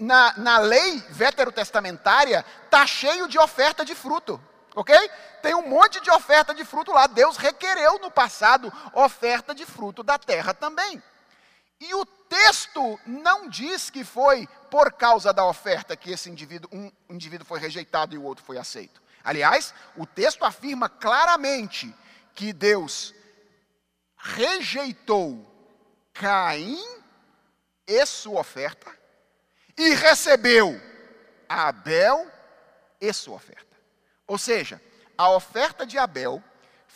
[0.02, 4.38] na, na lei veterotestamentária está cheio de oferta de fruto.
[4.76, 4.94] Ok?
[5.42, 7.08] Tem um monte de oferta de fruto lá.
[7.08, 11.02] Deus requereu no passado oferta de fruto da terra também.
[11.80, 16.92] E o texto não diz que foi por causa da oferta que esse indivíduo, um
[17.10, 19.02] indivíduo foi rejeitado e o outro foi aceito.
[19.24, 21.94] Aliás, o texto afirma claramente
[22.36, 23.14] que Deus
[24.18, 25.46] rejeitou
[26.14, 26.84] Caim
[27.88, 28.92] e sua oferta
[29.78, 30.80] e recebeu
[31.48, 32.30] Abel
[33.00, 33.78] e sua oferta.
[34.28, 34.82] Ou seja,
[35.18, 36.44] a oferta de Abel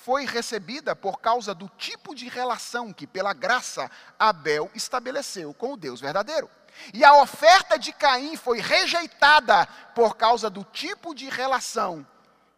[0.04, 3.89] foi recebida por causa do tipo de relação que, pela graça,
[4.20, 6.49] Abel estabeleceu com o Deus verdadeiro.
[6.93, 12.06] E a oferta de Caim foi rejeitada por causa do tipo de relação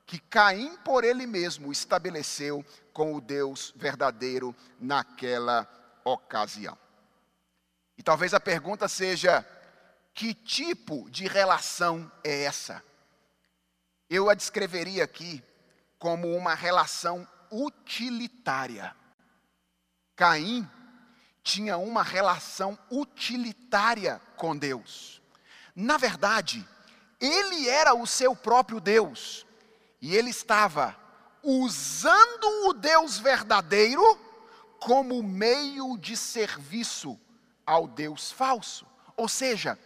[0.08, 5.68] que Caim por ele mesmo estabeleceu com o Deus verdadeiro naquela
[6.04, 6.78] ocasião.
[7.98, 9.46] E talvez a pergunta seja:
[10.14, 12.84] que tipo de relação é essa?
[14.10, 15.44] Eu a descreveria aqui
[15.98, 17.28] como uma relação
[17.64, 18.96] utilitária.
[20.16, 20.70] Caim
[21.44, 25.22] tinha uma relação utilitária com Deus.
[25.76, 26.68] Na verdade,
[27.20, 29.46] ele era o seu próprio Deus
[30.02, 30.96] e ele estava
[31.44, 34.04] usando o Deus verdadeiro
[34.80, 37.20] como meio de serviço
[37.66, 38.86] ao Deus falso.
[39.16, 39.78] Ou seja,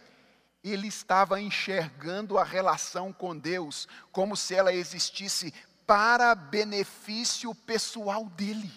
[0.62, 5.52] ele estava enxergando a relação com Deus como se ela existisse
[5.90, 8.72] para benefício pessoal dele.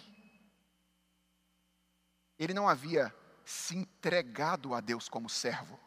[2.40, 5.80] Ele não havia se entregado a Deus como servo.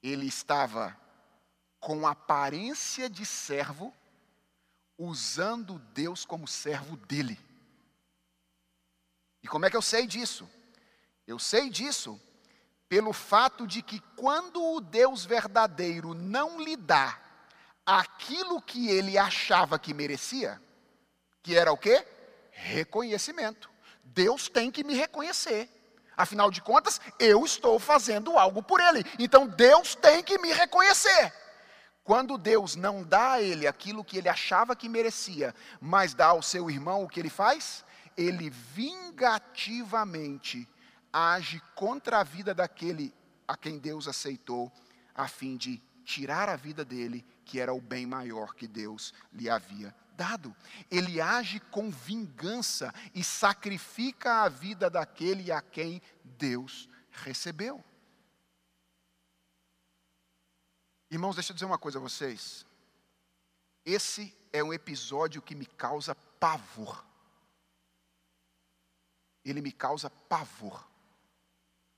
[0.00, 0.96] Ele estava
[1.80, 3.92] com aparência de servo,
[4.96, 7.36] usando Deus como servo dele.
[9.42, 10.48] E como é que eu sei disso?
[11.26, 12.20] Eu sei disso
[12.88, 17.27] pelo fato de que quando o Deus verdadeiro não lhe dá
[17.88, 20.60] aquilo que ele achava que merecia,
[21.42, 22.06] que era o quê?
[22.50, 23.70] Reconhecimento.
[24.04, 25.70] Deus tem que me reconhecer.
[26.14, 29.02] Afinal de contas, eu estou fazendo algo por ele.
[29.18, 31.32] Então Deus tem que me reconhecer.
[32.04, 36.42] Quando Deus não dá a ele aquilo que ele achava que merecia, mas dá ao
[36.42, 37.86] seu irmão o que ele faz,
[38.18, 40.68] ele vingativamente
[41.10, 43.14] age contra a vida daquele
[43.46, 44.70] a quem Deus aceitou,
[45.14, 49.48] a fim de tirar a vida dele que era o bem maior que Deus lhe
[49.48, 50.54] havia dado.
[50.90, 57.82] Ele age com vingança e sacrifica a vida daquele a quem Deus recebeu.
[61.10, 62.66] Irmãos, deixa eu dizer uma coisa a vocês.
[63.82, 67.02] Esse é um episódio que me causa pavor.
[69.42, 70.86] Ele me causa pavor.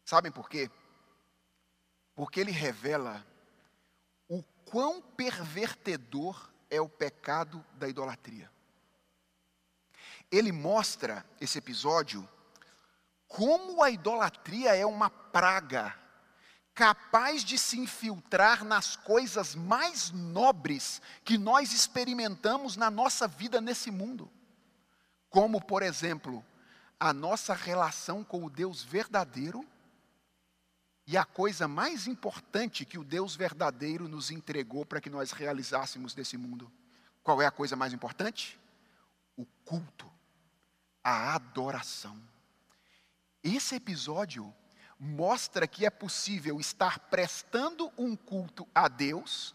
[0.04, 0.70] Sabem por quê?
[2.14, 3.26] Porque ele revela
[4.70, 8.48] quão pervertedor é o pecado da idolatria.
[10.30, 12.26] Ele mostra esse episódio
[13.26, 15.96] como a idolatria é uma praga
[16.72, 23.90] capaz de se infiltrar nas coisas mais nobres que nós experimentamos na nossa vida nesse
[23.90, 24.30] mundo.
[25.28, 26.44] Como, por exemplo,
[26.98, 29.66] a nossa relação com o Deus verdadeiro
[31.10, 36.14] e a coisa mais importante que o Deus verdadeiro nos entregou para que nós realizássemos
[36.14, 36.70] desse mundo.
[37.20, 38.56] Qual é a coisa mais importante?
[39.36, 40.08] O culto,
[41.02, 42.16] a adoração.
[43.42, 44.54] Esse episódio
[45.00, 49.52] mostra que é possível estar prestando um culto a Deus,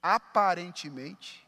[0.00, 1.44] aparentemente,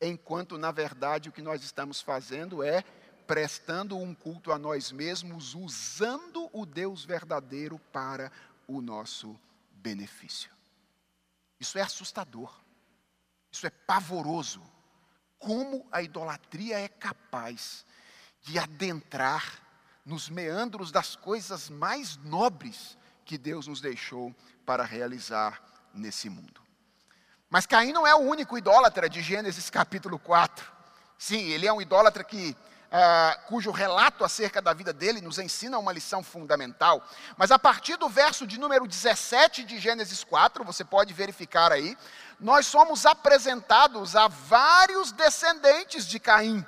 [0.00, 2.82] enquanto na verdade o que nós estamos fazendo é
[3.26, 8.30] prestando um culto a nós mesmos, usando o Deus verdadeiro para
[8.66, 9.38] o nosso
[9.70, 10.50] benefício.
[11.58, 12.52] Isso é assustador,
[13.50, 14.62] isso é pavoroso.
[15.38, 17.84] Como a idolatria é capaz
[18.40, 19.60] de adentrar
[20.04, 24.34] nos meandros das coisas mais nobres que Deus nos deixou
[24.66, 25.62] para realizar
[25.94, 26.60] nesse mundo.
[27.48, 30.72] Mas Caim não é o único idólatra de Gênesis capítulo 4.
[31.16, 35.78] Sim, ele é um idólatra que Uh, cujo relato acerca da vida dele nos ensina
[35.78, 37.04] uma lição fundamental.
[37.36, 41.98] Mas a partir do verso de número 17 de Gênesis 4, você pode verificar aí,
[42.38, 46.64] nós somos apresentados a vários descendentes de Caim.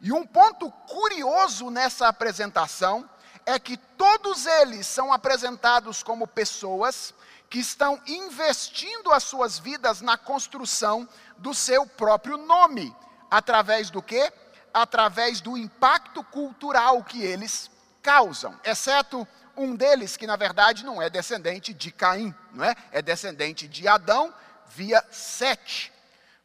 [0.00, 3.08] E um ponto curioso nessa apresentação
[3.44, 7.14] é que todos eles são apresentados como pessoas
[7.48, 12.96] que estão investindo as suas vidas na construção do seu próprio nome,
[13.30, 14.32] através do quê?
[14.72, 17.70] Através do impacto cultural que eles
[18.02, 22.74] causam, exceto um deles que na verdade não é descendente de Caim, não é?
[22.90, 24.32] É descendente de Adão
[24.68, 25.92] via Sete.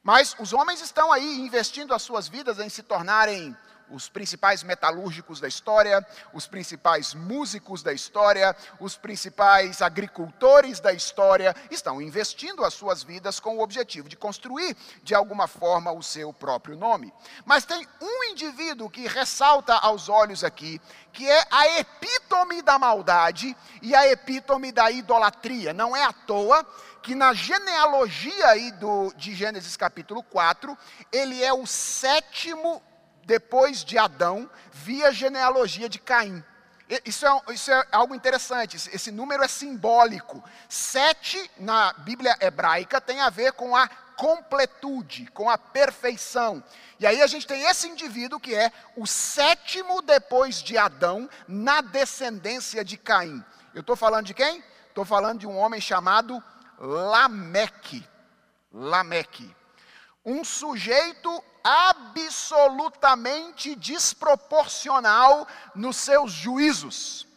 [0.04, 3.56] Mas os homens estão aí investindo as suas vidas em se tornarem
[3.90, 11.56] os principais metalúrgicos da história, os principais músicos da história, os principais agricultores da história,
[11.72, 16.34] estão investindo as suas vidas com o objetivo de construir, de alguma forma, o seu
[16.34, 17.14] próprio nome.
[17.46, 20.82] Mas tem um indivíduo que ressalta aos olhos aqui,
[21.14, 25.74] que é a epítome da maldade e a epítome da idolatria.
[25.74, 26.66] Não é à toa
[27.02, 30.78] que na genealogia aí do, de Gênesis capítulo 4,
[31.12, 32.82] ele é o sétimo
[33.28, 36.42] depois de Adão, via genealogia de Caim.
[37.04, 40.42] Isso é, isso é, algo interessante, esse número é simbólico.
[40.70, 46.64] Sete, na Bíblia hebraica, tem a ver com a completude, com a perfeição.
[46.98, 51.82] E aí a gente tem esse indivíduo que é o sétimo depois de Adão, na
[51.82, 53.44] descendência de Caim.
[53.76, 54.64] Eu estou falando de quem?
[54.88, 56.42] Estou falando de um homem chamado
[56.80, 58.08] Lameque.
[58.72, 59.54] Lameque.
[60.26, 65.46] Um sujeito absolutamente desproporcional
[65.76, 67.28] nos seus juízos.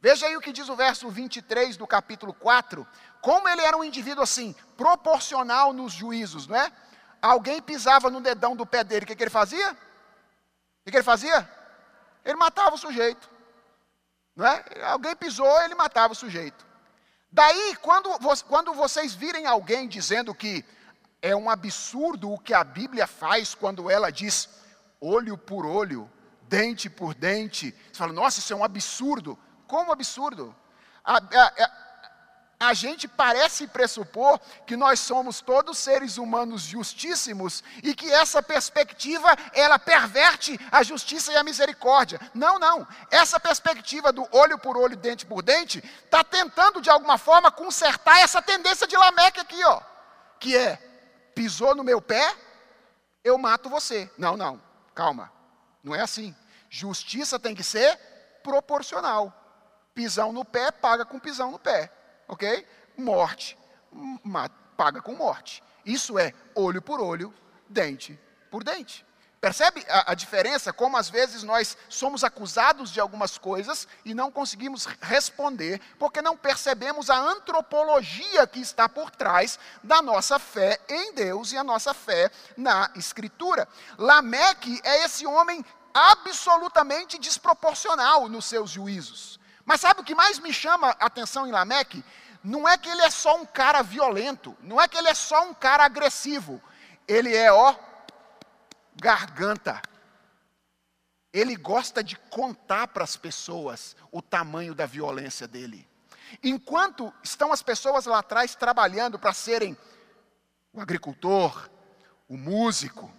[0.00, 2.86] Veja aí o que diz o verso 23 do capítulo 4.
[3.20, 6.72] Como ele era um indivíduo assim, proporcional nos juízos, não é?
[7.20, 9.72] Alguém pisava no dedão do pé dele, o que, que ele fazia?
[9.72, 9.76] O
[10.84, 11.46] que, que ele fazia?
[12.24, 13.28] Ele matava o sujeito.
[14.34, 14.64] Não é?
[14.84, 16.64] Alguém pisou, ele matava o sujeito.
[17.30, 18.08] Daí, quando,
[18.48, 20.64] quando vocês virem alguém dizendo que
[21.24, 24.46] é um absurdo o que a Bíblia faz quando ela diz
[25.00, 26.10] olho por olho,
[26.42, 27.74] dente por dente.
[27.90, 29.38] Você fala, nossa, isso é um absurdo.
[29.66, 30.54] Como absurdo?
[31.02, 31.70] A, a, a,
[32.68, 39.34] a gente parece pressupor que nós somos todos seres humanos justíssimos e que essa perspectiva
[39.54, 42.20] ela perverte a justiça e a misericórdia.
[42.34, 42.86] Não, não.
[43.10, 48.20] Essa perspectiva do olho por olho, dente por dente, está tentando de alguma forma consertar
[48.20, 49.80] essa tendência de Lameque aqui, ó,
[50.38, 50.90] que é
[51.34, 52.34] pisou no meu pé,
[53.22, 54.10] eu mato você.
[54.16, 54.60] Não, não,
[54.94, 55.32] calma.
[55.82, 56.34] Não é assim.
[56.70, 57.96] Justiça tem que ser
[58.42, 59.32] proporcional.
[59.94, 61.92] Pisão no pé, paga com pisão no pé.
[62.28, 62.66] Ok?
[62.96, 63.58] Morte,
[64.76, 65.62] paga com morte.
[65.84, 67.32] Isso é olho por olho,
[67.68, 68.18] dente
[68.54, 69.04] por dente.
[69.44, 70.72] Percebe a, a, diferença?
[70.72, 76.34] Como às vezes nós somos acusados de algumas coisas e não conseguimos responder, porque não
[76.34, 81.92] percebemos a antropologia que está por trás da nossa fé em Deus e a nossa
[81.92, 83.68] fé na Escritura.
[83.98, 89.38] Lameque é esse homem absolutamente desproporcional nos seus juízos.
[89.62, 92.02] Mas sabe o que mais me chama a atenção em Lameque?
[92.42, 95.44] Não é que ele é só um cara violento, não é que ele é só
[95.44, 96.62] um cara agressivo.
[97.06, 97.76] Ele é, ó,
[99.04, 99.82] garganta.
[101.30, 105.86] Ele gosta de contar para as pessoas o tamanho da violência dele.
[106.42, 109.76] Enquanto estão as pessoas lá atrás trabalhando para serem
[110.72, 111.68] o agricultor,
[112.26, 113.12] o músico,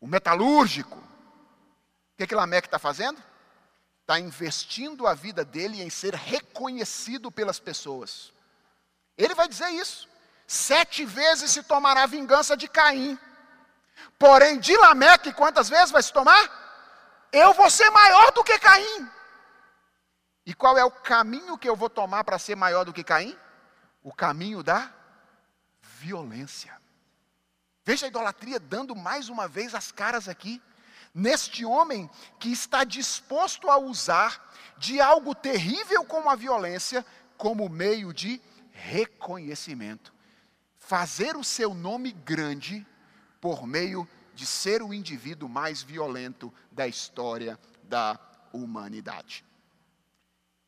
[0.00, 3.22] o metalúrgico, o que, que Lameque está fazendo?
[4.00, 8.32] Está investindo a vida dele em ser reconhecido pelas pessoas.
[9.16, 10.08] Ele vai dizer isso.
[10.44, 13.16] Sete vezes se tomará vingança de Caim.
[14.18, 16.62] Porém, de Lameque, quantas vezes vai se tomar?
[17.32, 19.08] Eu vou ser maior do que Caim.
[20.46, 23.36] E qual é o caminho que eu vou tomar para ser maior do que Caim?
[24.02, 24.92] O caminho da
[25.80, 26.76] violência.
[27.84, 30.62] Veja a idolatria dando mais uma vez as caras aqui.
[31.14, 37.04] Neste homem que está disposto a usar de algo terrível como a violência,
[37.36, 38.40] como meio de
[38.72, 40.12] reconhecimento.
[40.78, 42.86] Fazer o seu nome grande
[43.44, 48.18] por meio de ser o indivíduo mais violento da história da
[48.50, 49.44] humanidade.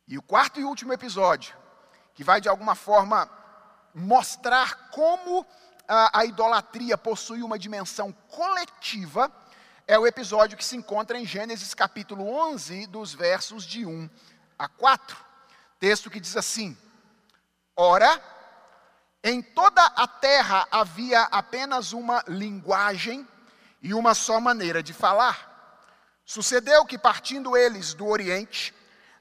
[0.07, 1.57] E o quarto e último episódio,
[2.13, 3.31] que vai de alguma forma
[3.95, 5.47] mostrar como
[5.89, 9.33] a, a idolatria possui uma dimensão coletiva,
[9.87, 14.07] é o episódio que se encontra em Gênesis capítulo 11, dos versos de 1
[14.59, 15.17] a 4.
[15.81, 16.77] Texto que diz assim:
[17.75, 18.23] Ora,
[19.29, 23.27] em toda a terra havia apenas uma linguagem
[23.83, 25.53] e uma só maneira de falar.
[26.25, 28.73] Sucedeu que, partindo eles do Oriente,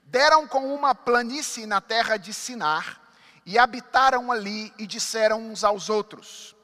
[0.03, 3.01] deram com uma planície na terra de Sinar
[3.47, 6.55] e habitaram ali e disseram uns aos outros: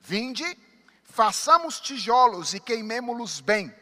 [0.00, 0.58] Vinde,
[1.04, 3.72] façamos tijolos e queimemo-los bem.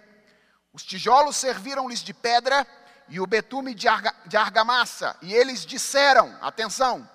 [0.74, 2.66] Os tijolos serviram-lhes de pedra
[3.08, 7.08] e o betume de, arga, de argamassa, e eles disseram: Atenção,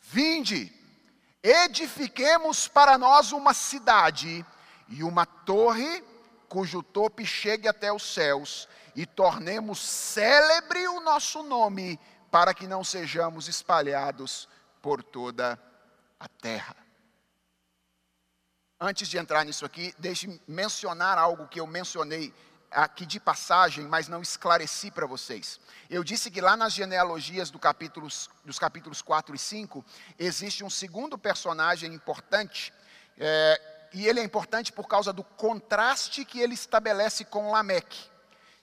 [0.00, 0.81] vinde,
[1.42, 4.44] edifiquemos para nós uma cidade
[4.88, 6.04] e uma torre
[6.52, 11.98] cujo tope chegue até os céus, e tornemos célebre o nosso nome,
[12.30, 14.46] para que não sejamos espalhados
[14.82, 15.58] por toda
[16.20, 16.76] a terra.
[18.78, 22.34] Antes de entrar nisso aqui, deixe mencionar algo que eu mencionei
[22.74, 25.60] aqui de passagem, mas não esclareci para vocês.
[25.88, 29.84] Eu disse que lá nas genealogias do capítulos, dos capítulos 4 e 5,
[30.18, 32.72] existe um segundo personagem importante,
[33.18, 38.10] é, e ele é importante por causa do contraste que ele estabelece com Lameque.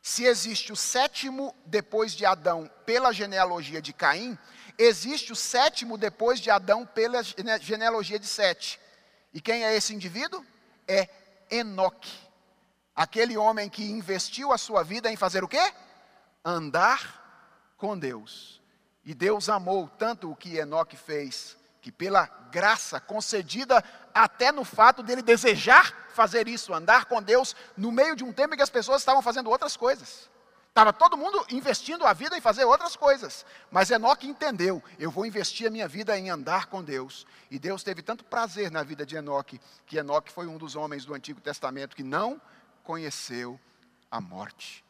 [0.01, 4.37] Se existe o sétimo depois de Adão pela genealogia de Caim,
[4.77, 7.21] existe o sétimo depois de Adão pela
[7.59, 8.79] genealogia de Sete.
[9.33, 10.43] E quem é esse indivíduo?
[10.87, 11.07] É
[11.51, 12.28] Enoque.
[12.99, 15.71] Aquele homem que investiu a sua vida em fazer o quê?
[16.43, 18.61] Andar com Deus.
[19.05, 23.81] E Deus amou tanto o que Enoque fez, que pela graça concedida
[24.13, 28.53] até no fato dele desejar fazer isso, andar com Deus, no meio de um tempo
[28.53, 30.29] em que as pessoas estavam fazendo outras coisas.
[30.67, 33.45] Estava todo mundo investindo a vida em fazer outras coisas.
[33.71, 37.25] Mas Enoque entendeu: eu vou investir a minha vida em andar com Deus.
[37.49, 41.05] E Deus teve tanto prazer na vida de Enoque, que Enoque foi um dos homens
[41.05, 42.41] do Antigo Testamento que não
[42.89, 43.59] conheceu
[44.09, 44.83] a morte.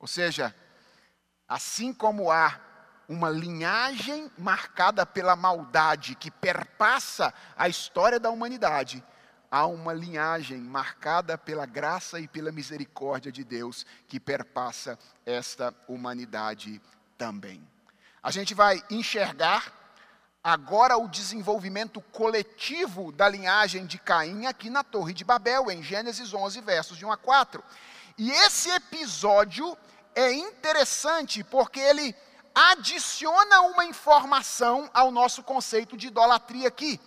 [0.00, 0.52] Ou seja,
[1.46, 2.58] assim como há
[3.08, 9.00] uma linhagem marcada pela maldade que perpassa a história da humanidade,
[9.48, 16.82] há uma linhagem marcada pela graça e pela misericórdia de Deus que perpassa esta humanidade
[17.16, 17.64] também.
[18.20, 19.72] A gente vai enxergar
[20.46, 26.32] agora o desenvolvimento coletivo da linhagem de Caim aqui na Torre de Babel, em Gênesis
[26.32, 27.64] 11, versos de 1 a 4.
[28.16, 29.76] E esse episódio
[30.14, 32.14] é interessante porque ele
[32.54, 37.00] adiciona uma informação ao nosso conceito de idolatria aqui,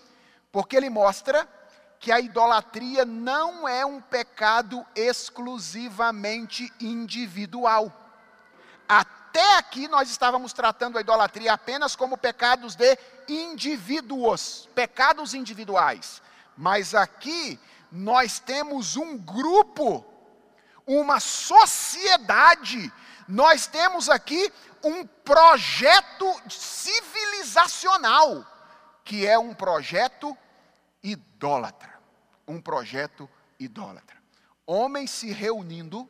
[0.51, 1.47] porque ele mostra
[1.97, 7.89] que a idolatria não é um pecado exclusivamente individual.
[9.29, 16.19] Até aqui nós estávamos tratando a idolatria apenas como pecados de indivíduos, pecados individuais.
[16.57, 17.59] Mas aqui
[17.91, 20.03] nós temos um grupo,
[20.83, 22.91] uma sociedade,
[23.27, 24.51] nós temos aqui
[24.83, 28.43] um projeto civilizacional,
[29.05, 30.35] que é um projeto
[31.03, 31.99] idólatra.
[32.47, 34.17] Um projeto idólatra.
[34.65, 36.09] Homens se reunindo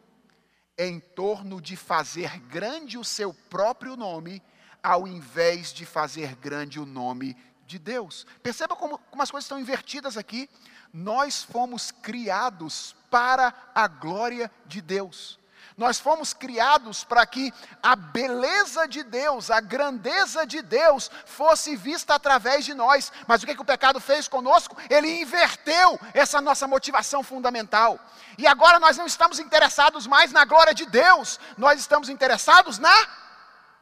[0.79, 4.41] em torno de fazer grande o seu próprio nome,
[4.81, 7.35] ao invés de fazer grande o nome
[7.67, 8.25] de Deus.
[8.41, 10.49] Perceba como, como as coisas estão invertidas aqui.
[10.93, 15.38] Nós fomos criados para a glória de Deus.
[15.79, 22.15] Nós fomos criados para que a beleza de Deus, a grandeza de Deus fosse vista
[22.15, 23.13] através de nós.
[23.25, 24.75] Mas o que, que o pecado fez conosco?
[24.89, 27.97] Ele inverteu essa nossa motivação fundamental.
[28.37, 33.07] E agora nós não estamos interessados mais na glória de Deus, nós estamos interessados na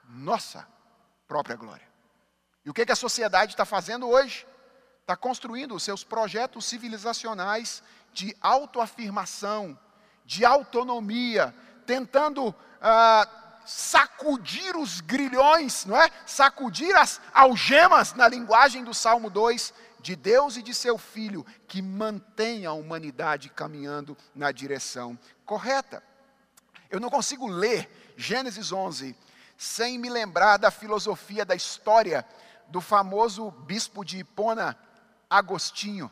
[0.08, 0.68] nossa
[1.28, 1.88] própria glória.
[2.64, 4.45] E o que, que a sociedade está fazendo hoje?
[5.02, 7.82] Está construindo os seus projetos civilizacionais
[8.14, 9.80] de autoafirmação,
[10.24, 11.56] de autonomia,
[11.88, 13.27] tentando ah,
[13.65, 16.11] sacudir os grilhões, não é?
[16.25, 21.81] Sacudir as algemas na linguagem do Salmo 2 de Deus e de seu filho que
[21.81, 26.03] mantém a humanidade caminhando na direção correta.
[26.89, 29.15] Eu não consigo ler Gênesis 11
[29.57, 32.25] sem me lembrar da filosofia da história
[32.67, 34.77] do famoso bispo de Hipona,
[35.29, 36.11] Agostinho.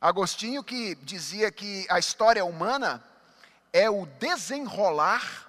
[0.00, 3.02] Agostinho que dizia que a história humana
[3.72, 5.46] é o desenrolar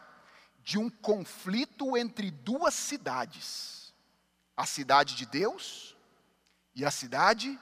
[0.63, 3.93] de um conflito entre duas cidades:
[4.55, 5.95] a cidade de Deus
[6.75, 7.59] e a cidade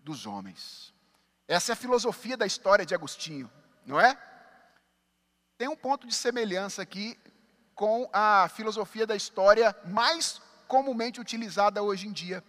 [0.00, 0.92] dos homens.
[1.46, 3.50] Essa é a filosofia da história de Agostinho.
[3.84, 4.18] não é?
[5.56, 7.18] Tem um ponto de semelhança aqui
[7.74, 12.42] com a filosofia da história mais comumente utilizada hoje em dia,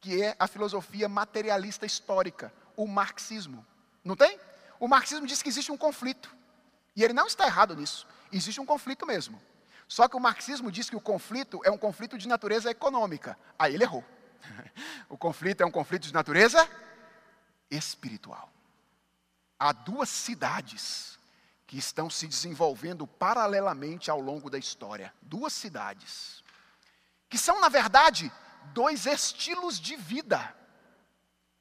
[0.00, 3.66] que é a filosofia materialista histórica, o marxismo.
[4.04, 4.38] Não tem?
[4.78, 6.37] O marxismo diz que existe um conflito.
[6.98, 8.08] E ele não está errado nisso.
[8.32, 9.40] Existe um conflito mesmo.
[9.86, 13.38] Só que o marxismo diz que o conflito é um conflito de natureza econômica.
[13.56, 14.04] Aí ele errou.
[15.08, 16.68] O conflito é um conflito de natureza
[17.70, 18.52] espiritual.
[19.56, 21.18] Há duas cidades
[21.68, 25.14] que estão se desenvolvendo paralelamente ao longo da história.
[25.22, 26.42] Duas cidades.
[27.28, 28.32] Que são, na verdade,
[28.74, 30.52] dois estilos de vida.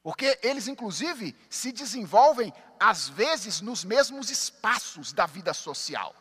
[0.08, 6.16] Porque eles, inclusive, se desenvolvem, às vezes, nos mesmos espaços da vida social.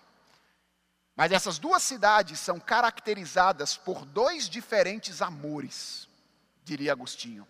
[1.15, 6.09] Mas essas duas cidades são caracterizadas por dois diferentes amores,
[6.65, 7.47] diria Agostinho.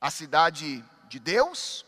[0.00, 1.84] A cidade de Deus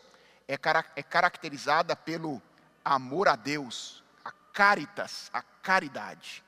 [0.47, 0.59] é,
[0.95, 2.39] é caracterizada pelo
[2.85, 6.43] amor a Deus, a caritas, a caridade.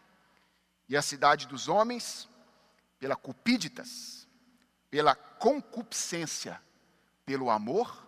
[0.88, 2.30] E a cidade dos homens,
[3.00, 4.28] pela cupíditas,
[4.92, 6.62] pela concupiscência,
[7.26, 8.08] pelo amor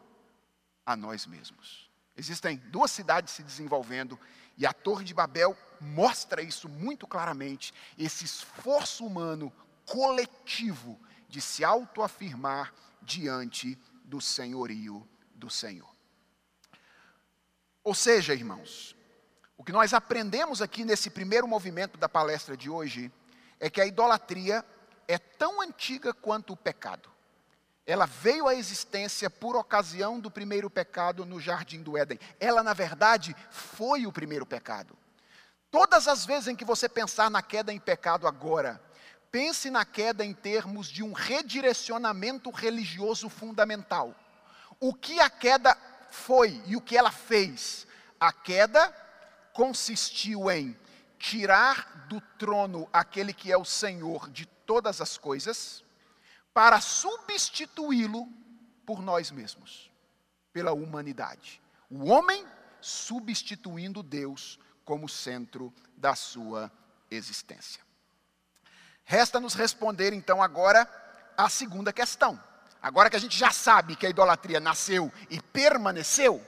[0.86, 1.89] a nós mesmos.
[2.16, 4.20] Existem duas cidades se desenvolvendo
[4.57, 9.51] e a Torre de Babel mostra isso muito claramente, esse esforço humano
[9.86, 15.93] coletivo de se autoafirmar diante do senhorio do Senhor.
[17.84, 18.95] Ou seja, irmãos,
[19.57, 23.11] o que nós aprendemos aqui nesse primeiro movimento da palestra de hoje
[23.59, 24.66] é que a idolatria
[25.07, 27.09] é tão antiga quanto o pecado.
[27.86, 32.19] Ela veio à existência por ocasião do primeiro pecado no jardim do Éden.
[32.39, 34.97] Ela, na verdade, foi o primeiro pecado.
[35.69, 38.81] Todas as vezes em que você pensar na queda em pecado agora,
[39.31, 44.15] pense na queda em termos de um redirecionamento religioso fundamental.
[44.79, 45.77] O que a queda
[46.09, 47.86] foi e o que ela fez?
[48.19, 48.91] A queda
[49.53, 50.75] consistiu em
[51.19, 55.83] tirar do trono aquele que é o Senhor de todas as coisas,
[56.55, 58.29] para substituí-lo
[58.85, 59.91] por nós mesmos,
[60.53, 61.61] pela humanidade.
[61.89, 62.47] O homem
[62.79, 66.71] substituindo Deus como centro da sua
[67.11, 67.83] existência.
[69.03, 70.89] Resta-nos responder então agora
[71.37, 72.41] a segunda questão.
[72.81, 76.41] Agora que a gente já sabe que a idolatria nasceu e permaneceu,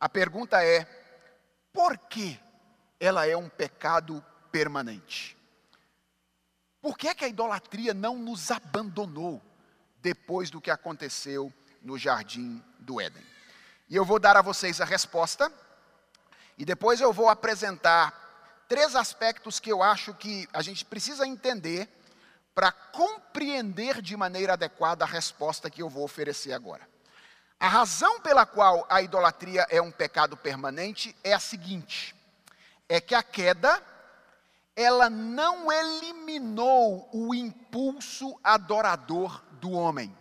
[0.00, 0.84] a pergunta é:
[1.74, 2.40] por que
[2.98, 5.35] ela é um pecado permanente?
[6.86, 9.42] Por que, é que a idolatria não nos abandonou
[10.00, 13.26] depois do que aconteceu no jardim do Éden?
[13.88, 15.52] E eu vou dar a vocês a resposta,
[16.56, 21.88] e depois eu vou apresentar três aspectos que eu acho que a gente precisa entender
[22.54, 26.88] para compreender de maneira adequada a resposta que eu vou oferecer agora.
[27.58, 32.14] A razão pela qual a idolatria é um pecado permanente é a seguinte:
[32.88, 33.82] é que a queda
[34.76, 40.14] ela não eliminou o impulso adorador do homem.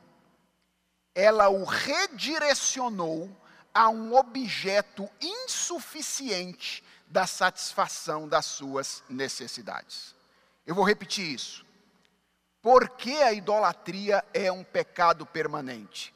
[1.13, 3.29] Ela o redirecionou
[3.73, 10.15] a um objeto insuficiente da satisfação das suas necessidades.
[10.65, 11.65] Eu vou repetir isso.
[12.61, 16.15] Por que a idolatria é um pecado permanente?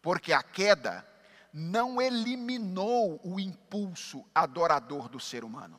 [0.00, 1.04] Porque a queda
[1.52, 5.78] não eliminou o impulso adorador do ser humano.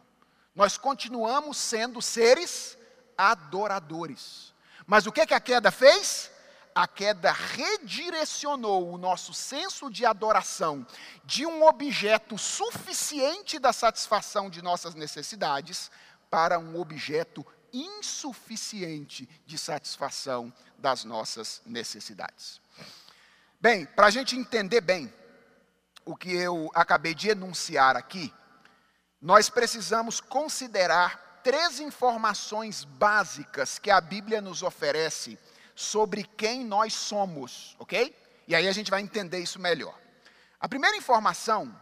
[0.53, 2.77] Nós continuamos sendo seres
[3.17, 4.53] adoradores.
[4.85, 6.31] Mas o que, que a queda fez?
[6.73, 10.85] A queda redirecionou o nosso senso de adoração
[11.23, 15.91] de um objeto suficiente da satisfação de nossas necessidades
[16.29, 22.61] para um objeto insuficiente de satisfação das nossas necessidades.
[23.59, 25.13] Bem, para a gente entender bem
[26.03, 28.33] o que eu acabei de enunciar aqui,
[29.21, 35.37] nós precisamos considerar três informações básicas que a Bíblia nos oferece
[35.75, 38.15] sobre quem nós somos, ok?
[38.47, 39.97] E aí a gente vai entender isso melhor.
[40.59, 41.73] A primeira informação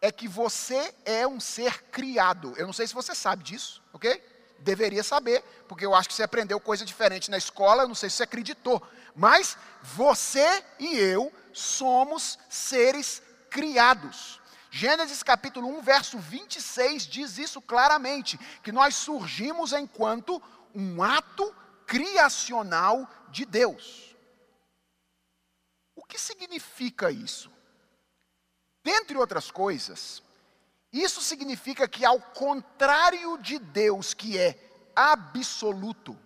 [0.00, 2.54] é que você é um ser criado.
[2.56, 4.22] Eu não sei se você sabe disso, ok?
[4.58, 8.10] Deveria saber, porque eu acho que você aprendeu coisa diferente na escola, eu não sei
[8.10, 8.82] se você acreditou.
[9.14, 14.41] Mas você e eu somos seres criados.
[14.74, 20.42] Gênesis capítulo 1, verso 26 diz isso claramente: que nós surgimos enquanto
[20.74, 21.54] um ato
[21.86, 24.16] criacional de Deus.
[25.94, 27.52] O que significa isso?
[28.82, 30.22] Dentre outras coisas,
[30.90, 34.58] isso significa que, ao contrário de Deus, que é
[34.96, 36.18] absoluto,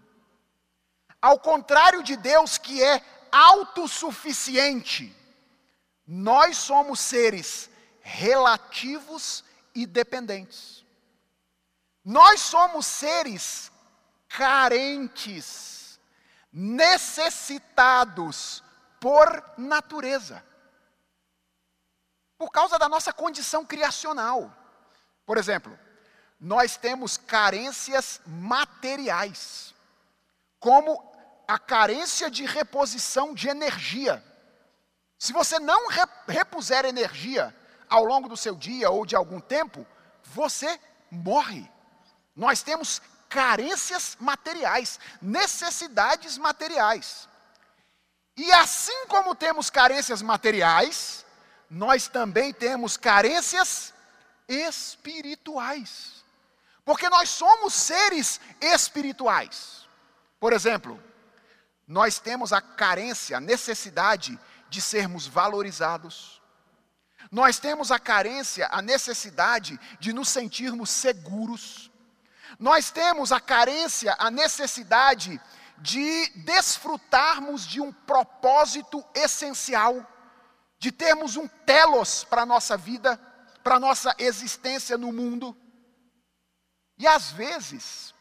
[1.20, 5.12] ao contrário de Deus, que é autossuficiente,
[6.06, 7.74] nós somos seres
[8.06, 9.44] relativos
[9.74, 10.86] e dependentes.
[12.04, 13.72] Nós somos seres
[14.28, 15.98] carentes,
[16.52, 18.62] necessitados
[19.00, 19.26] por
[19.58, 20.44] natureza.
[22.38, 24.56] Por causa da nossa condição criacional.
[25.26, 25.76] Por exemplo,
[26.38, 29.74] nós temos carências materiais,
[30.60, 31.12] como
[31.48, 34.22] a carência de reposição de energia.
[35.18, 35.88] Se você não
[36.28, 37.52] repuser energia
[37.88, 39.86] ao longo do seu dia ou de algum tempo,
[40.24, 40.80] você
[41.10, 41.68] morre.
[42.34, 47.28] Nós temos carências materiais, necessidades materiais.
[48.36, 51.24] E assim como temos carências materiais,
[51.70, 53.94] nós também temos carências
[54.48, 56.24] espirituais.
[56.84, 59.86] Porque nós somos seres espirituais.
[60.38, 61.02] Por exemplo,
[61.86, 66.35] nós temos a carência, a necessidade de sermos valorizados.
[67.30, 71.90] Nós temos a carência, a necessidade de nos sentirmos seguros.
[72.58, 75.40] Nós temos a carência, a necessidade
[75.78, 80.04] de desfrutarmos de um propósito essencial,
[80.78, 83.18] de termos um telos para a nossa vida,
[83.62, 85.56] para a nossa existência no mundo.
[86.98, 88.14] E às vezes,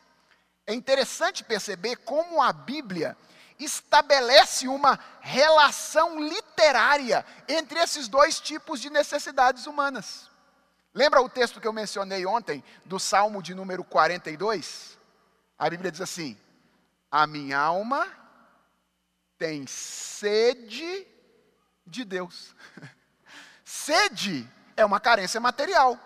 [0.68, 3.16] é interessante perceber como a Bíblia
[3.60, 10.30] estabelece uma relação literária entre esses dois tipos de necessidades humanas.
[10.94, 14.98] Lembra o texto que eu mencionei ontem, do Salmo de número 42?
[15.58, 16.38] A Bíblia diz assim:
[17.12, 18.08] A minha alma
[19.38, 21.08] tem sede
[21.86, 22.56] de Deus.
[23.64, 26.00] sede é uma carência material.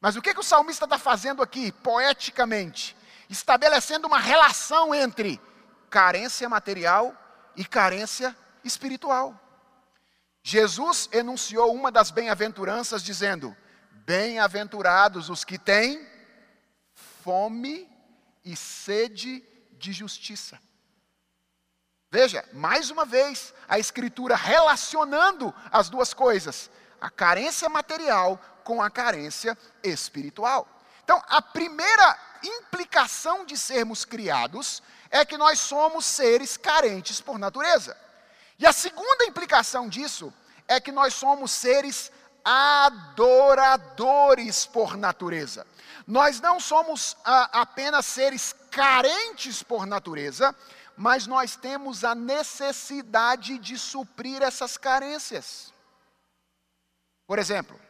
[0.00, 2.96] Mas o que, que o salmista está fazendo aqui, poeticamente?
[3.28, 5.38] Estabelecendo uma relação entre
[5.90, 7.14] carência material
[7.56, 8.34] e carência
[8.64, 9.38] espiritual.
[10.42, 13.54] Jesus enunciou uma das bem-aventuranças dizendo:
[14.06, 16.08] Bem-aventurados os que têm
[17.22, 17.88] fome
[18.44, 20.58] e sede de justiça.
[22.10, 26.70] Veja, mais uma vez, a Escritura relacionando as duas coisas,
[27.00, 30.66] a carência material com a carência espiritual.
[31.04, 37.96] Então, a primeira implicação de sermos criados é que nós somos seres carentes por natureza.
[38.58, 40.32] E a segunda implicação disso
[40.68, 42.12] é que nós somos seres
[42.44, 43.06] adoradores
[44.66, 45.66] por natureza.
[46.06, 50.54] Nós não somos a, apenas seres carentes por natureza,
[50.96, 55.72] mas nós temos a necessidade de suprir essas carências.
[57.26, 57.80] Por exemplo,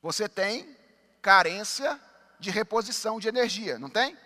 [0.00, 0.76] você tem
[1.20, 2.00] carência
[2.38, 4.16] de reposição de energia, não tem?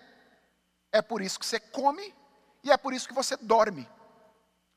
[0.93, 2.15] É por isso que você come
[2.63, 3.89] e é por isso que você dorme.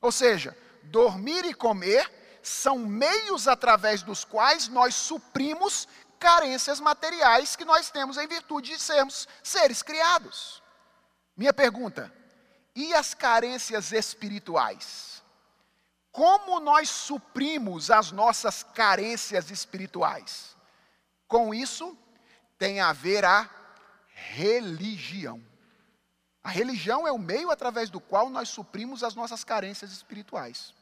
[0.00, 2.10] Ou seja, dormir e comer
[2.42, 5.86] são meios através dos quais nós suprimos
[6.18, 10.62] carências materiais que nós temos em virtude de sermos seres criados.
[11.36, 12.12] Minha pergunta:
[12.74, 15.22] e as carências espirituais?
[16.12, 20.56] Como nós suprimos as nossas carências espirituais?
[21.28, 21.96] Com isso,
[22.58, 23.50] tem a ver a
[24.06, 25.42] religião.
[26.46, 30.72] A religião é o meio através do qual nós suprimos as nossas carências espirituais.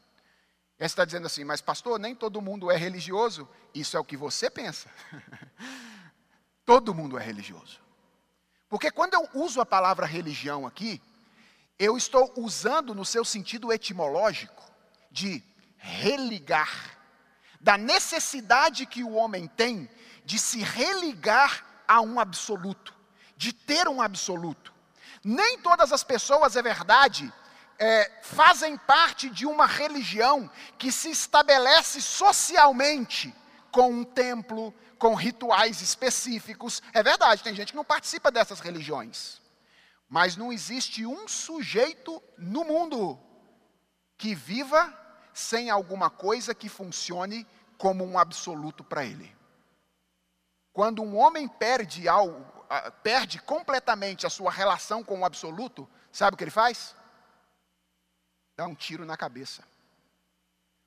[0.76, 3.48] Você está dizendo assim, mas pastor, nem todo mundo é religioso.
[3.72, 4.90] Isso é o que você pensa.
[6.66, 7.80] todo mundo é religioso.
[8.68, 11.00] Porque quando eu uso a palavra religião aqui,
[11.78, 14.70] eu estou usando no seu sentido etimológico
[15.10, 15.42] de
[15.78, 16.98] religar,
[17.58, 19.88] da necessidade que o homem tem
[20.26, 22.94] de se religar a um absoluto,
[23.34, 24.73] de ter um absoluto.
[25.24, 27.32] Nem todas as pessoas, é verdade,
[27.78, 33.34] é, fazem parte de uma religião que se estabelece socialmente
[33.72, 36.82] com um templo, com rituais específicos.
[36.92, 39.40] É verdade, tem gente que não participa dessas religiões.
[40.08, 43.18] Mas não existe um sujeito no mundo
[44.16, 44.92] que viva
[45.32, 47.46] sem alguma coisa que funcione
[47.76, 49.34] como um absoluto para ele.
[50.72, 52.53] Quando um homem perde algo,
[53.02, 56.94] perde completamente a sua relação com o absoluto, sabe o que ele faz?
[58.56, 59.62] Dá um tiro na cabeça.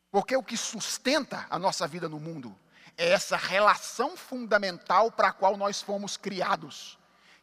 [0.09, 2.57] Porque o que sustenta a nossa vida no mundo
[2.97, 6.97] é essa relação fundamental para a qual nós fomos criados,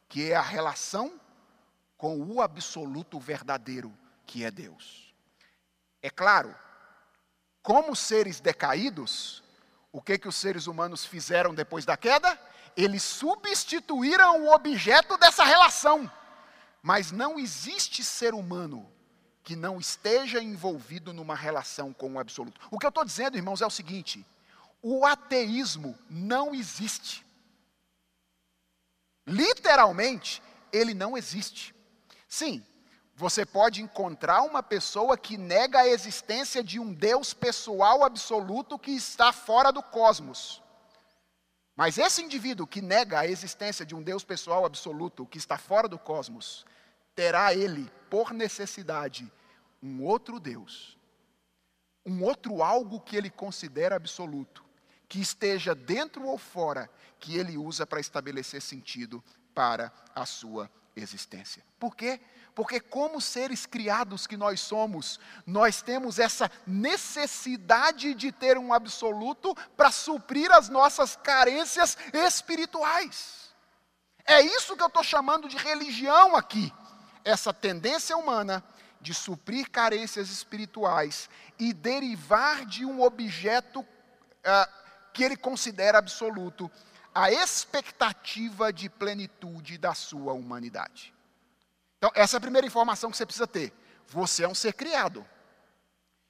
[0.08, 1.20] que é a relação
[1.96, 5.14] com o absoluto verdadeiro, que é Deus.
[6.02, 6.54] É claro,
[7.62, 9.42] como seres decaídos,
[9.92, 12.38] o que que os seres humanos fizeram depois da queda?
[12.76, 16.10] Eles substituíram o objeto dessa relação.
[16.82, 18.90] Mas não existe ser humano
[19.42, 22.60] que não esteja envolvido numa relação com o absoluto.
[22.70, 24.26] O que eu estou dizendo, irmãos, é o seguinte:
[24.82, 27.24] o ateísmo não existe.
[29.26, 31.74] Literalmente, ele não existe.
[32.28, 32.64] Sim,
[33.14, 38.90] você pode encontrar uma pessoa que nega a existência de um Deus pessoal absoluto que
[38.90, 40.60] está fora do cosmos.
[41.76, 45.88] Mas esse indivíduo que nega a existência de um Deus pessoal absoluto que está fora
[45.88, 46.64] do cosmos,
[47.14, 49.30] terá ele, por necessidade,
[49.82, 50.96] um outro Deus,
[52.06, 54.64] um outro algo que ele considera absoluto,
[55.08, 59.22] que esteja dentro ou fora, que ele usa para estabelecer sentido
[59.54, 61.62] para a sua existência.
[61.78, 62.20] Por quê?
[62.54, 69.54] Porque, como seres criados que nós somos, nós temos essa necessidade de ter um absoluto
[69.76, 73.50] para suprir as nossas carências espirituais.
[74.24, 76.72] É isso que eu estou chamando de religião aqui.
[77.24, 78.62] Essa tendência humana
[79.00, 81.28] de suprir carências espirituais
[81.58, 86.70] e derivar de um objeto uh, que ele considera absoluto
[87.14, 91.13] a expectativa de plenitude da sua humanidade.
[92.04, 93.72] Então, essa é a primeira informação que você precisa ter.
[94.08, 95.26] Você é um ser criado.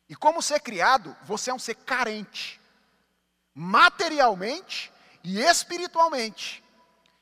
[0.08, 2.60] E como ser criado, você é um ser carente.
[3.52, 4.92] Materialmente
[5.24, 6.62] e espiritualmente.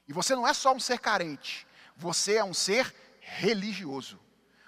[0.06, 4.20] E você não é só um ser carente, você é um ser religioso.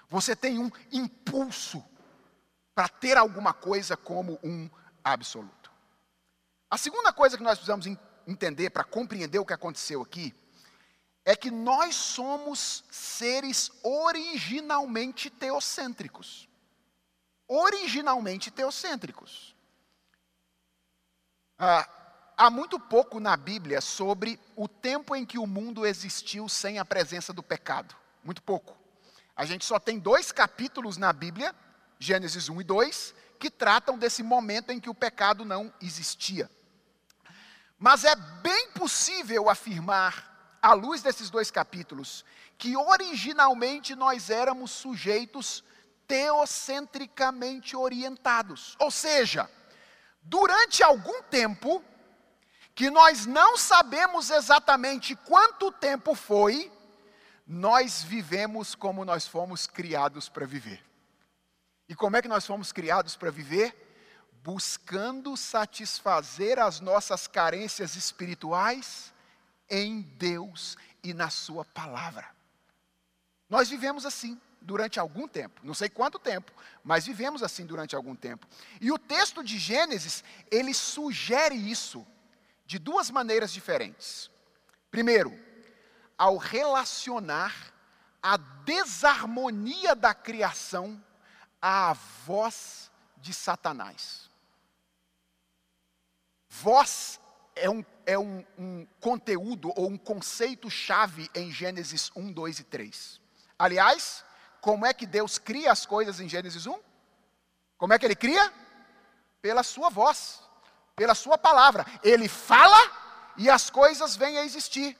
[0.09, 1.85] Você tem um impulso
[2.73, 4.67] para ter alguma coisa como um
[5.03, 5.71] absoluto.
[6.71, 7.85] A segunda coisa que nós precisamos
[8.25, 10.33] entender para compreender o que aconteceu aqui
[11.25, 16.47] é que nós somos seres originalmente teocêntricos.
[17.47, 19.55] Originalmente teocêntricos.
[21.57, 21.89] Ah,
[22.37, 26.85] há muito pouco na Bíblia sobre o tempo em que o mundo existiu sem a
[26.85, 27.95] presença do pecado.
[28.23, 28.77] Muito pouco.
[29.35, 31.55] A gente só tem dois capítulos na Bíblia,
[31.97, 36.49] Gênesis 1 e 2, que tratam desse momento em que o pecado não existia.
[37.79, 40.34] Mas é bem possível afirmar
[40.65, 42.25] à luz desses dois capítulos,
[42.57, 45.63] que originalmente nós éramos sujeitos
[46.07, 48.75] teocentricamente orientados.
[48.79, 49.47] Ou seja,
[50.23, 51.83] durante algum tempo,
[52.73, 56.71] que nós não sabemos exatamente quanto tempo foi,
[57.45, 60.83] nós vivemos como nós fomos criados para viver.
[61.87, 63.71] E como é que nós fomos criados para viver?
[64.43, 69.13] Buscando satisfazer as nossas carências espirituais
[69.69, 72.29] em Deus e na Sua palavra.
[73.49, 76.51] Nós vivemos assim durante algum tempo, não sei quanto tempo,
[76.83, 78.47] mas vivemos assim durante algum tempo.
[78.81, 82.05] E o texto de Gênesis, ele sugere isso
[82.65, 84.31] de duas maneiras diferentes.
[84.89, 85.37] Primeiro,
[86.17, 87.73] ao relacionar
[88.21, 90.99] a desarmonia da criação
[91.61, 91.93] à
[92.25, 94.31] voz de Satanás.
[96.49, 97.19] Voz
[97.55, 103.21] é um, é um, um conteúdo ou um conceito-chave em Gênesis 1, 2 e 3.
[103.57, 104.23] Aliás,
[104.61, 106.79] como é que Deus cria as coisas em Gênesis 1?
[107.77, 108.53] Como é que ele cria?
[109.41, 110.41] Pela sua voz,
[110.95, 111.85] pela sua palavra.
[112.03, 112.77] Ele fala
[113.37, 114.97] e as coisas vêm a existir.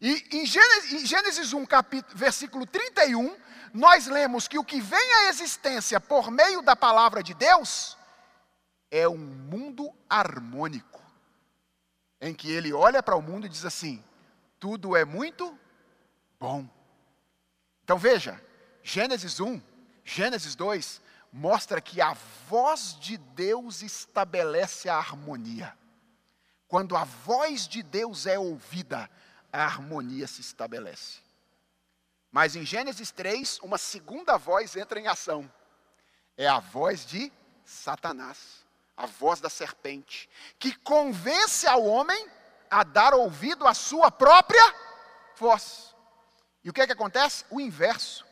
[0.00, 3.36] E em Gênesis, em Gênesis 1, capítulo, versículo 31,
[3.74, 7.96] nós lemos que o que vem à existência por meio da palavra de Deus
[8.90, 10.99] é um mundo harmônico
[12.20, 14.02] em que ele olha para o mundo e diz assim:
[14.58, 15.58] tudo é muito
[16.38, 16.68] bom.
[17.82, 18.40] Então veja,
[18.82, 19.60] Gênesis 1,
[20.04, 21.00] Gênesis 2,
[21.32, 22.12] mostra que a
[22.48, 25.76] voz de Deus estabelece a harmonia.
[26.68, 29.10] Quando a voz de Deus é ouvida,
[29.52, 31.18] a harmonia se estabelece.
[32.30, 35.50] Mas em Gênesis 3, uma segunda voz entra em ação.
[36.36, 37.32] É a voz de
[37.64, 38.59] Satanás
[39.00, 40.28] a voz da serpente,
[40.58, 42.28] que convence ao homem
[42.70, 44.74] a dar ouvido à sua própria
[45.36, 45.96] voz.
[46.62, 47.46] E o que é que acontece?
[47.50, 48.26] O inverso.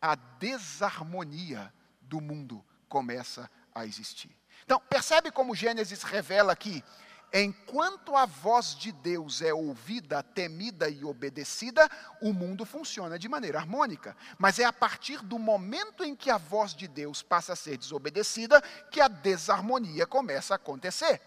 [0.00, 4.30] A desarmonia do mundo começa a existir.
[4.62, 6.84] Então, percebe como Gênesis revela aqui
[7.32, 11.88] Enquanto a voz de Deus é ouvida, temida e obedecida,
[12.20, 14.16] o mundo funciona de maneira harmônica.
[14.36, 17.76] Mas é a partir do momento em que a voz de Deus passa a ser
[17.76, 18.60] desobedecida
[18.90, 21.20] que a desarmonia começa a acontecer.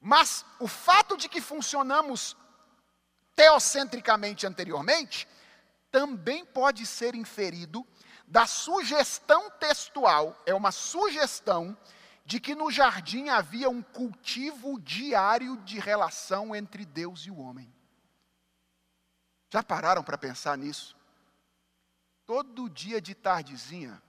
[0.00, 2.36] Mas o fato de que funcionamos
[3.34, 5.26] teocentricamente anteriormente
[5.90, 7.84] também pode ser inferido
[8.26, 11.76] da sugestão textual, é uma sugestão
[12.26, 17.72] de que no jardim havia um cultivo diário de relação entre Deus e o homem.
[19.48, 20.96] Já pararam para pensar nisso?
[22.26, 24.02] Todo dia de tardezinha,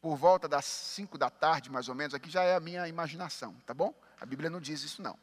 [0.00, 3.54] por volta das cinco da tarde, mais ou menos, aqui já é a minha imaginação,
[3.64, 3.94] tá bom?
[4.20, 5.16] A Bíblia não diz isso não.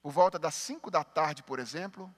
[0.00, 2.12] Por volta das cinco da tarde, por exemplo,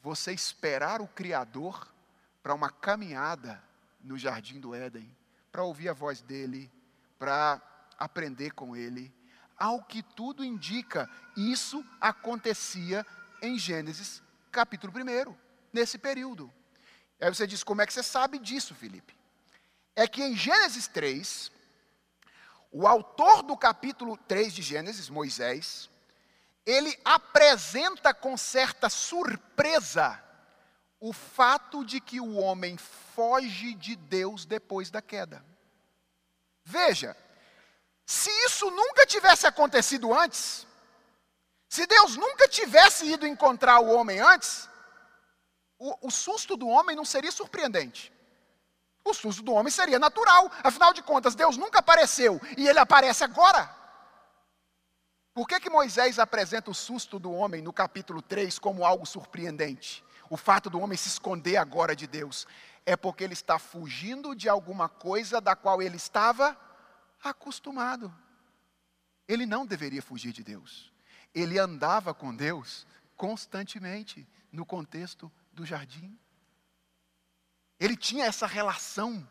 [0.00, 1.92] você esperar o Criador
[2.40, 3.60] para uma caminhada
[4.00, 5.12] no jardim do Éden,
[5.50, 6.70] para ouvir a voz dele,
[7.18, 7.60] para
[7.98, 9.12] aprender com ele.
[9.56, 13.04] Ao que tudo indica, isso acontecia
[13.42, 15.34] em Gênesis capítulo 1,
[15.72, 16.52] nesse período.
[17.20, 19.16] Aí você diz: como é que você sabe disso, Felipe?
[19.94, 21.50] É que em Gênesis 3,
[22.70, 25.90] o autor do capítulo 3 de Gênesis, Moisés,
[26.64, 30.22] ele apresenta com certa surpresa
[31.00, 35.44] o fato de que o homem foge de Deus depois da queda.
[36.64, 37.16] Veja,
[38.08, 40.66] se isso nunca tivesse acontecido antes,
[41.68, 44.66] se Deus nunca tivesse ido encontrar o homem antes,
[45.78, 48.10] o, o, susto do homem não seria surpreendente.
[49.04, 50.50] O susto do homem seria natural.
[50.64, 53.68] Afinal de contas, Deus nunca apareceu e ele aparece agora.
[55.34, 60.02] Por que, que Moisés apresenta o susto do homem no capítulo 3 como algo surpreendente?
[60.30, 62.46] O fato do homem se esconder agora de Deus.
[62.86, 66.56] É porque ele está fugindo de alguma coisa da qual ele estava
[67.22, 68.14] acostumado.
[69.26, 70.92] Ele não deveria fugir de Deus.
[71.34, 76.18] Ele andava com Deus constantemente no contexto do jardim.
[77.78, 79.28] Ele tinha essa relação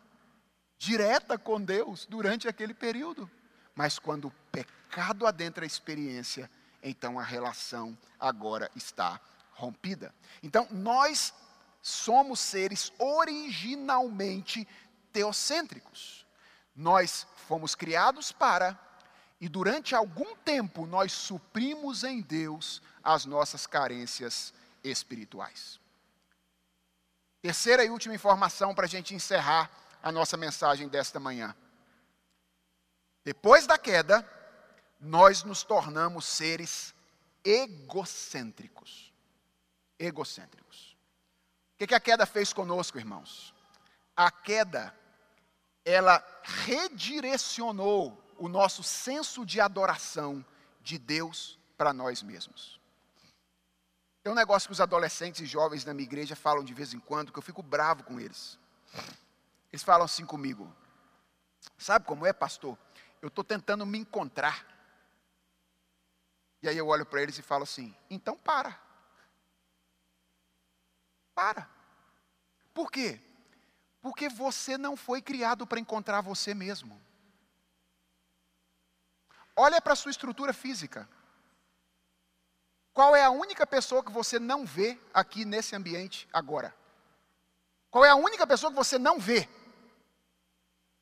[0.77, 3.29] direta com Deus durante aquele período.
[3.73, 6.49] Mas quando o pecado adentra a experiência,
[6.81, 9.19] então a relação agora está
[9.51, 10.13] rompida.
[10.41, 11.33] Então, nós
[11.81, 14.67] somos seres originalmente
[15.11, 16.25] teocêntricos.
[16.75, 18.77] Nós fomos criados para,
[19.39, 25.79] e durante algum tempo nós suprimos em Deus as nossas carências espirituais.
[27.41, 29.71] Terceira e última informação para a gente encerrar
[30.03, 31.55] a nossa mensagem desta manhã.
[33.23, 34.27] Depois da queda,
[34.99, 36.93] nós nos tornamos seres
[37.43, 39.07] egocêntricos
[39.99, 40.95] egocêntricos.
[41.79, 43.53] O que, a queda fez conosco, irmãos?
[44.15, 44.93] A queda,
[45.87, 50.45] ela redirecionou o nosso senso de adoração
[50.81, 52.77] de Deus para nós mesmos.
[54.21, 56.99] Tem um negócio que os adolescentes e jovens da minha igreja falam de vez em
[56.99, 58.59] quando, que eu fico bravo com eles.
[59.71, 60.75] Eles falam assim comigo:
[61.77, 62.77] Sabe como é, pastor?
[63.21, 64.67] Eu estou tentando me encontrar.
[66.61, 68.77] E aí eu olho para eles e falo assim: Então para.
[71.33, 71.69] Para.
[72.73, 73.21] Por quê?
[74.01, 77.01] Porque você não foi criado para encontrar você mesmo.
[79.55, 81.09] Olha para a sua estrutura física.
[82.93, 86.73] Qual é a única pessoa que você não vê aqui nesse ambiente agora?
[87.89, 89.47] Qual é a única pessoa que você não vê?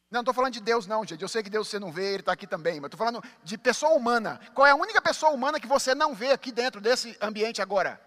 [0.10, 1.22] Não, estou falando de Deus, não, gente.
[1.22, 2.80] Eu sei que Deus você não vê, Ele está aqui também.
[2.80, 4.40] Mas estou falando de pessoa humana.
[4.54, 8.00] Qual é a única pessoa humana que você não vê aqui dentro desse ambiente agora?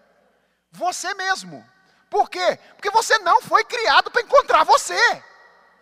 [0.71, 1.63] Você mesmo.
[2.09, 2.57] Por quê?
[2.75, 5.23] Porque você não foi criado para encontrar você.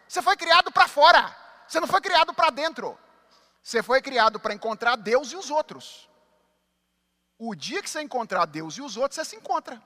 [0.07, 1.36] Você foi criado para fora.
[1.67, 2.97] Você não foi criado para dentro.
[3.61, 6.09] Você foi criado para encontrar Deus e os outros.
[7.38, 9.82] O dia que você encontrar Deus e os outros, você se encontra.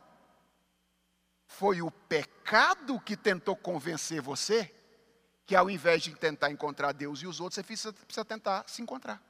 [1.48, 4.74] Foi o pecado que tentou convencer você
[5.46, 8.82] que ao invés de tentar encontrar Deus e os outros, você precisa, precisa tentar se
[8.82, 9.22] encontrar.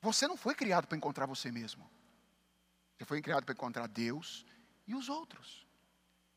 [0.00, 1.88] Você não foi criado para encontrar você mesmo.
[2.96, 4.46] Você foi criado para encontrar Deus
[4.90, 5.66] e os outros.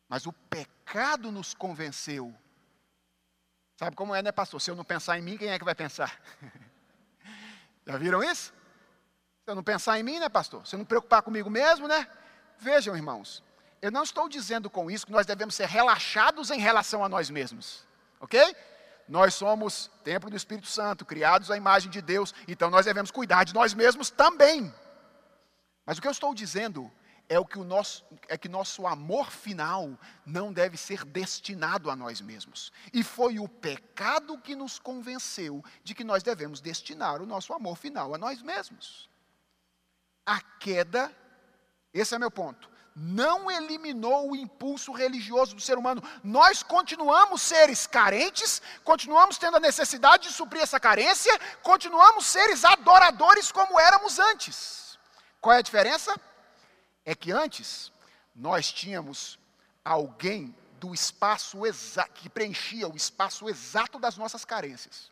[0.07, 2.33] Mas o pecado nos convenceu.
[3.75, 4.61] Sabe como é, né, pastor?
[4.61, 6.21] Se eu não pensar em mim, quem é que vai pensar?
[7.85, 8.53] Já viram isso?
[9.43, 10.65] Se eu não pensar em mim, né, pastor?
[10.67, 12.07] Se eu não preocupar comigo mesmo, né?
[12.59, 13.43] Vejam, irmãos,
[13.81, 17.31] eu não estou dizendo com isso que nós devemos ser relaxados em relação a nós
[17.31, 17.85] mesmos,
[18.19, 18.55] ok?
[19.09, 23.43] Nós somos templo do Espírito Santo, criados à imagem de Deus, então nós devemos cuidar
[23.43, 24.73] de nós mesmos também.
[25.85, 26.89] Mas o que eu estou dizendo
[27.29, 31.95] é o que o nosso é que nosso amor final não deve ser destinado a
[31.95, 32.71] nós mesmos.
[32.93, 37.77] E foi o pecado que nos convenceu de que nós devemos destinar o nosso amor
[37.77, 39.09] final a nós mesmos.
[40.25, 41.11] A queda,
[41.93, 46.03] esse é meu ponto, não eliminou o impulso religioso do ser humano.
[46.23, 53.51] Nós continuamos seres carentes, continuamos tendo a necessidade de suprir essa carência, continuamos seres adoradores
[53.51, 54.97] como éramos antes.
[55.41, 56.15] Qual é a diferença?
[57.05, 57.91] É que antes
[58.35, 59.39] nós tínhamos
[59.83, 65.11] alguém do espaço exato, que preenchia o espaço exato das nossas carências.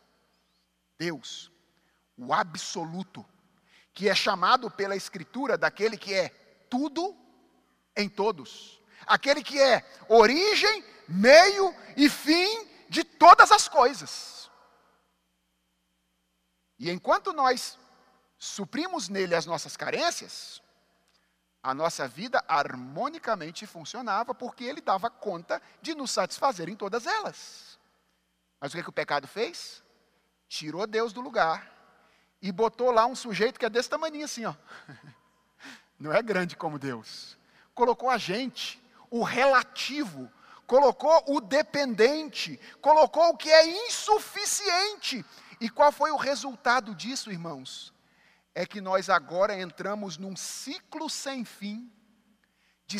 [0.98, 1.50] Deus,
[2.16, 3.24] o absoluto,
[3.94, 6.28] que é chamado pela Escritura daquele que é
[6.68, 7.16] tudo
[7.96, 14.50] em todos, aquele que é origem, meio e fim de todas as coisas.
[16.78, 17.78] E enquanto nós
[18.38, 20.62] suprimos nele as nossas carências,
[21.62, 27.78] A nossa vida harmonicamente funcionava porque ele dava conta de nos satisfazer em todas elas.
[28.60, 29.82] Mas o que, que o pecado fez?
[30.48, 31.70] Tirou Deus do lugar
[32.40, 34.54] e botou lá um sujeito que é desse tamanho assim, ó.
[35.98, 37.38] Não é grande como Deus.
[37.74, 40.30] Colocou a gente, o relativo,
[40.66, 45.24] colocou o dependente, colocou o que é insuficiente.
[45.60, 47.91] E qual foi o resultado disso, irmãos?
[48.54, 51.90] É que nós agora entramos num ciclo sem fim
[52.86, 52.98] de,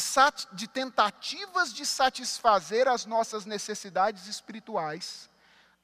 [0.53, 5.29] de tentativas de satisfazer as nossas necessidades espirituais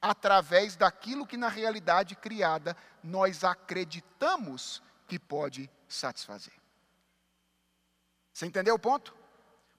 [0.01, 6.53] através daquilo que na realidade criada nós acreditamos que pode satisfazer.
[8.33, 9.13] Você entendeu o ponto?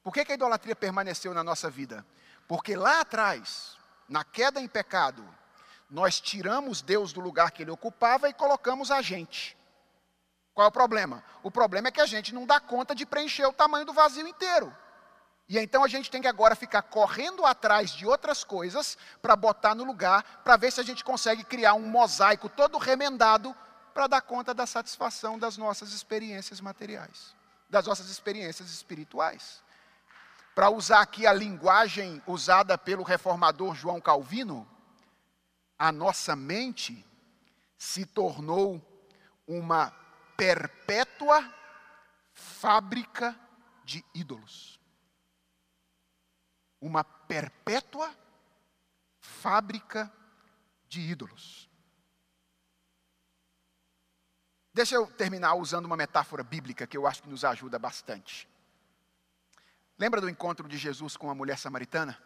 [0.02, 2.04] Por que, que a idolatria permaneceu na nossa vida?
[2.46, 3.76] Porque lá atrás,
[4.08, 5.26] na queda em pecado,
[5.88, 9.56] nós tiramos Deus do lugar que ele ocupava e colocamos a gente.
[10.60, 11.24] Qual é o problema?
[11.42, 14.28] O problema é que a gente não dá conta de preencher o tamanho do vazio
[14.28, 14.70] inteiro.
[15.48, 19.74] E então a gente tem que agora ficar correndo atrás de outras coisas para botar
[19.74, 23.56] no lugar, para ver se a gente consegue criar um mosaico todo remendado
[23.94, 27.34] para dar conta da satisfação das nossas experiências materiais,
[27.70, 29.62] das nossas experiências espirituais.
[30.54, 34.68] Para usar aqui a linguagem usada pelo reformador João Calvino,
[35.78, 37.02] a nossa mente
[37.78, 38.78] se tornou
[39.48, 39.98] uma
[40.40, 41.54] perpétua
[42.32, 43.38] fábrica
[43.84, 44.80] de ídolos
[46.80, 48.14] uma perpétua
[49.18, 50.10] fábrica
[50.88, 51.68] de ídolos.
[54.72, 58.48] Deixa eu terminar usando uma metáfora bíblica que eu acho que nos ajuda bastante.
[59.98, 62.18] Lembra do encontro de Jesus com a mulher samaritana?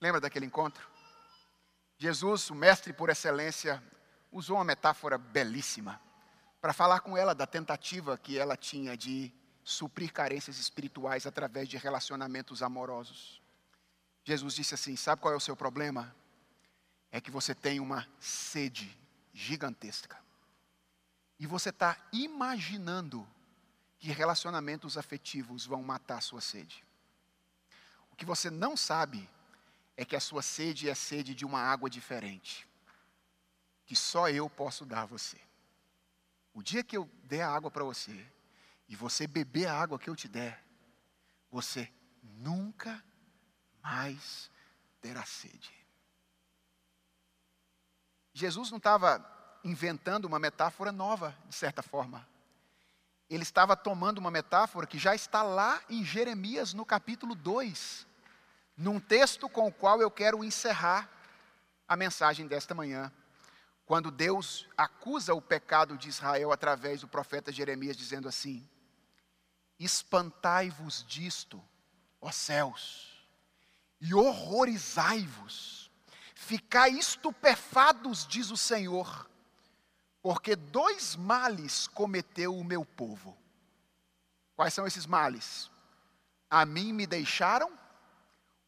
[0.00, 0.88] Lembra daquele encontro?
[1.98, 3.82] Jesus, o mestre por excelência,
[4.32, 6.00] usou uma metáfora belíssima
[6.64, 9.30] para falar com ela da tentativa que ela tinha de
[9.62, 13.38] suprir carências espirituais através de relacionamentos amorosos.
[14.24, 16.16] Jesus disse assim: Sabe qual é o seu problema?
[17.12, 18.98] É que você tem uma sede
[19.30, 20.18] gigantesca.
[21.38, 23.28] E você está imaginando
[23.98, 26.82] que relacionamentos afetivos vão matar a sua sede.
[28.10, 29.28] O que você não sabe
[29.98, 32.66] é que a sua sede é sede de uma água diferente,
[33.84, 35.38] que só eu posso dar a você.
[36.54, 38.26] O dia que eu der a água para você,
[38.88, 40.64] e você beber a água que eu te der,
[41.50, 43.02] você nunca
[43.82, 44.50] mais
[45.00, 45.72] terá sede.
[48.32, 49.24] Jesus não estava
[49.62, 52.26] inventando uma metáfora nova, de certa forma.
[53.28, 58.06] Ele estava tomando uma metáfora que já está lá em Jeremias, no capítulo 2,
[58.76, 61.08] num texto com o qual eu quero encerrar
[61.88, 63.12] a mensagem desta manhã.
[63.86, 68.66] Quando Deus acusa o pecado de Israel através do profeta Jeremias, dizendo assim:
[69.78, 71.62] Espantai-vos disto,
[72.20, 73.28] ó céus,
[74.00, 75.90] e horrorizai-vos,
[76.34, 79.28] ficai estupefados, diz o Senhor,
[80.22, 83.36] porque dois males cometeu o meu povo.
[84.56, 85.70] Quais são esses males?
[86.48, 87.70] A mim me deixaram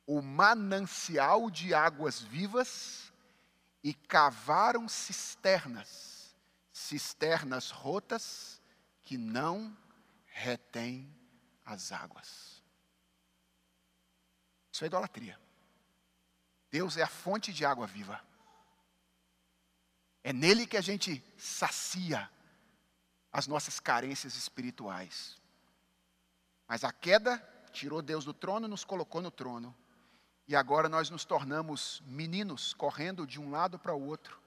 [0.06, 3.05] o manancial de águas vivas
[3.86, 6.34] e cavaram cisternas,
[6.72, 8.60] cisternas rotas
[9.00, 9.78] que não
[10.26, 11.08] retém
[11.64, 12.64] as águas.
[14.72, 15.40] Isso é idolatria.
[16.68, 18.20] Deus é a fonte de água viva.
[20.24, 22.28] É nele que a gente sacia
[23.32, 25.40] as nossas carências espirituais.
[26.66, 27.38] Mas a queda
[27.70, 29.72] tirou Deus do trono e nos colocou no trono.
[30.48, 34.40] E agora nós nos tornamos meninos correndo de um lado para o outro,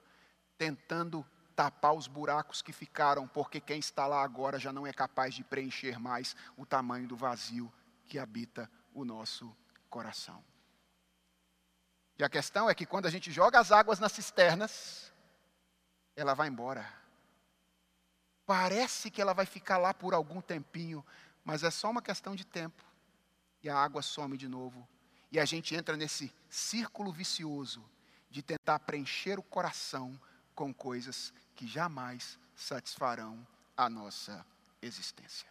[0.58, 5.36] tentando tapar os buracos que ficaram, porque quem está lá agora já não é capaz
[5.36, 7.72] de preencher mais o tamanho do vazio
[8.08, 9.54] que habita o nosso
[9.90, 10.42] coração.
[12.18, 15.12] E a questão é que quando a gente joga as águas nas cisternas,
[16.16, 16.86] ela vai embora.
[18.46, 21.06] Parece que ela vai ficar lá por algum tempinho,
[21.44, 22.84] mas é só uma questão de tempo.
[23.62, 24.88] E a água some de novo.
[25.32, 27.84] E a gente entra nesse círculo vicioso
[28.30, 30.20] de tentar preencher o coração
[30.56, 33.46] com coisas que jamais satisfarão
[33.78, 34.46] a nossa
[34.82, 35.48] existência.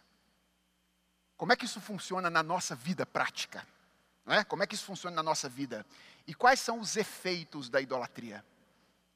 [1.37, 3.65] Como é que isso funciona na nossa vida prática?
[4.25, 4.43] Não é?
[4.43, 5.85] Como é que isso funciona na nossa vida?
[6.27, 8.45] E quais são os efeitos da idolatria?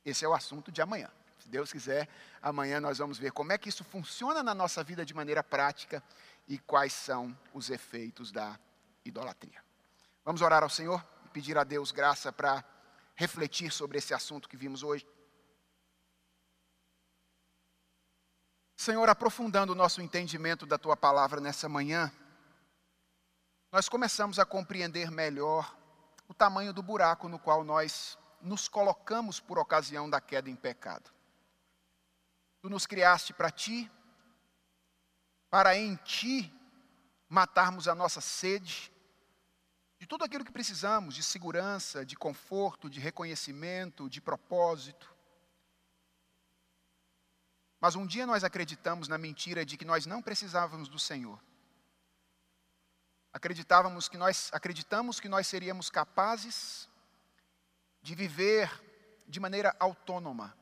[0.05, 1.11] Esse é o assunto de amanhã.
[1.39, 2.07] Se Deus quiser,
[2.41, 6.01] amanhã nós vamos ver como é que isso funciona na nossa vida de maneira prática
[6.47, 8.57] e quais são os efeitos da
[9.05, 9.62] idolatria.
[10.25, 12.63] Vamos orar ao Senhor e pedir a Deus graça para
[13.15, 15.05] refletir sobre esse assunto que vimos hoje.
[18.77, 22.11] Senhor, aprofundando o nosso entendimento da tua palavra nessa manhã,
[23.71, 25.75] nós começamos a compreender melhor
[26.27, 31.11] o tamanho do buraco no qual nós nos colocamos por ocasião da queda em pecado.
[32.61, 33.91] Tu nos criaste para ti,
[35.49, 36.53] para em ti
[37.27, 38.92] matarmos a nossa sede,
[40.03, 45.09] de tudo aquilo que precisamos, de segurança, de conforto, de reconhecimento, de propósito.
[47.79, 51.41] Mas um dia nós acreditamos na mentira de que nós não precisávamos do Senhor.
[53.31, 56.89] Acreditávamos que nós acreditamos que nós seríamos capazes
[58.01, 58.69] de viver
[59.25, 60.53] de maneira autônoma.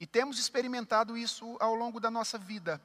[0.00, 2.80] E temos experimentado isso ao longo da nossa vida.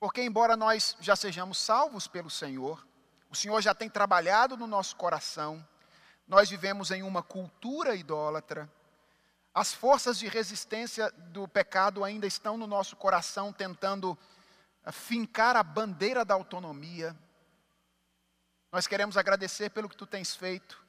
[0.00, 2.84] Porque embora nós já sejamos salvos pelo Senhor,
[3.32, 5.66] o Senhor já tem trabalhado no nosso coração,
[6.28, 8.70] nós vivemos em uma cultura idólatra,
[9.54, 14.18] as forças de resistência do pecado ainda estão no nosso coração, tentando
[14.84, 17.16] eh, fincar a bandeira da autonomia.
[18.70, 20.84] Nós queremos agradecer pelo que tu tens feito,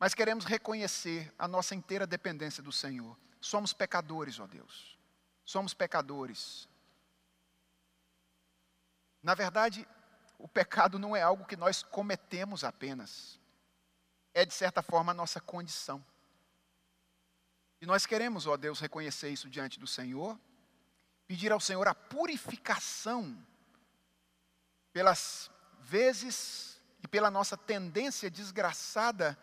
[0.00, 3.14] mas queremos reconhecer a nossa inteira dependência do Senhor.
[3.38, 4.98] Somos pecadores, ó Deus.
[5.44, 6.66] Somos pecadores.
[9.22, 9.86] Na verdade,
[10.38, 13.40] o pecado não é algo que nós cometemos apenas,
[14.32, 16.04] é de certa forma a nossa condição.
[17.80, 20.38] E nós queremos, ó Deus, reconhecer isso diante do Senhor,
[21.26, 23.36] pedir ao Senhor a purificação
[24.92, 25.50] pelas
[25.80, 29.38] vezes e pela nossa tendência desgraçada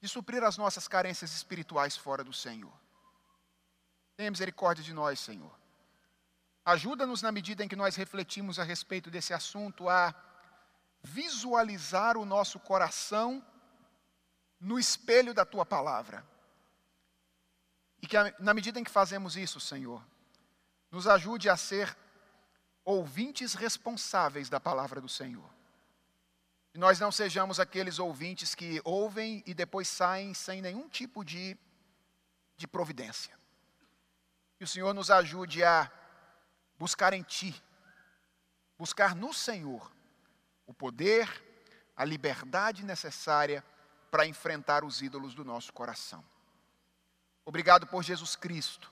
[0.00, 2.72] de suprir as nossas carências espirituais fora do Senhor.
[4.16, 5.57] Tenha misericórdia de nós, Senhor.
[6.68, 10.14] Ajuda-nos na medida em que nós refletimos a respeito desse assunto a
[11.02, 13.42] visualizar o nosso coração
[14.60, 16.22] no espelho da tua palavra
[18.02, 20.04] e que na medida em que fazemos isso, Senhor,
[20.90, 21.96] nos ajude a ser
[22.84, 25.48] ouvintes responsáveis da palavra do Senhor.
[26.74, 31.56] E nós não sejamos aqueles ouvintes que ouvem e depois saem sem nenhum tipo de,
[32.58, 33.34] de providência.
[34.58, 35.90] Que o Senhor nos ajude a
[36.78, 37.60] buscar em Ti,
[38.78, 39.90] buscar no Senhor
[40.66, 41.28] o poder,
[41.96, 43.64] a liberdade necessária
[44.10, 46.24] para enfrentar os ídolos do nosso coração.
[47.44, 48.90] Obrigado por Jesus Cristo.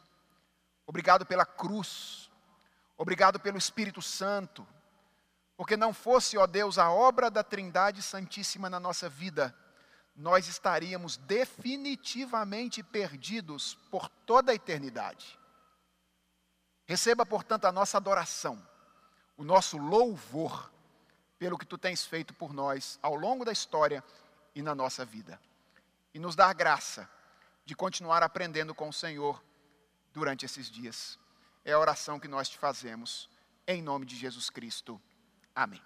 [0.87, 2.31] Obrigado pela cruz.
[2.97, 4.67] Obrigado pelo Espírito Santo.
[5.57, 9.55] Porque não fosse, ó Deus, a obra da Trindade Santíssima na nossa vida,
[10.15, 15.39] nós estaríamos definitivamente perdidos por toda a eternidade.
[16.87, 18.61] Receba, portanto, a nossa adoração,
[19.37, 20.71] o nosso louvor
[21.39, 24.03] pelo que tu tens feito por nós ao longo da história
[24.55, 25.41] e na nossa vida.
[26.15, 27.09] E nos dar graça
[27.65, 29.43] de continuar aprendendo com o Senhor
[30.13, 31.19] durante esses dias.
[31.65, 33.29] É a oração que nós te fazemos,
[33.67, 35.01] em nome de Jesus Cristo.
[35.55, 35.83] Amém.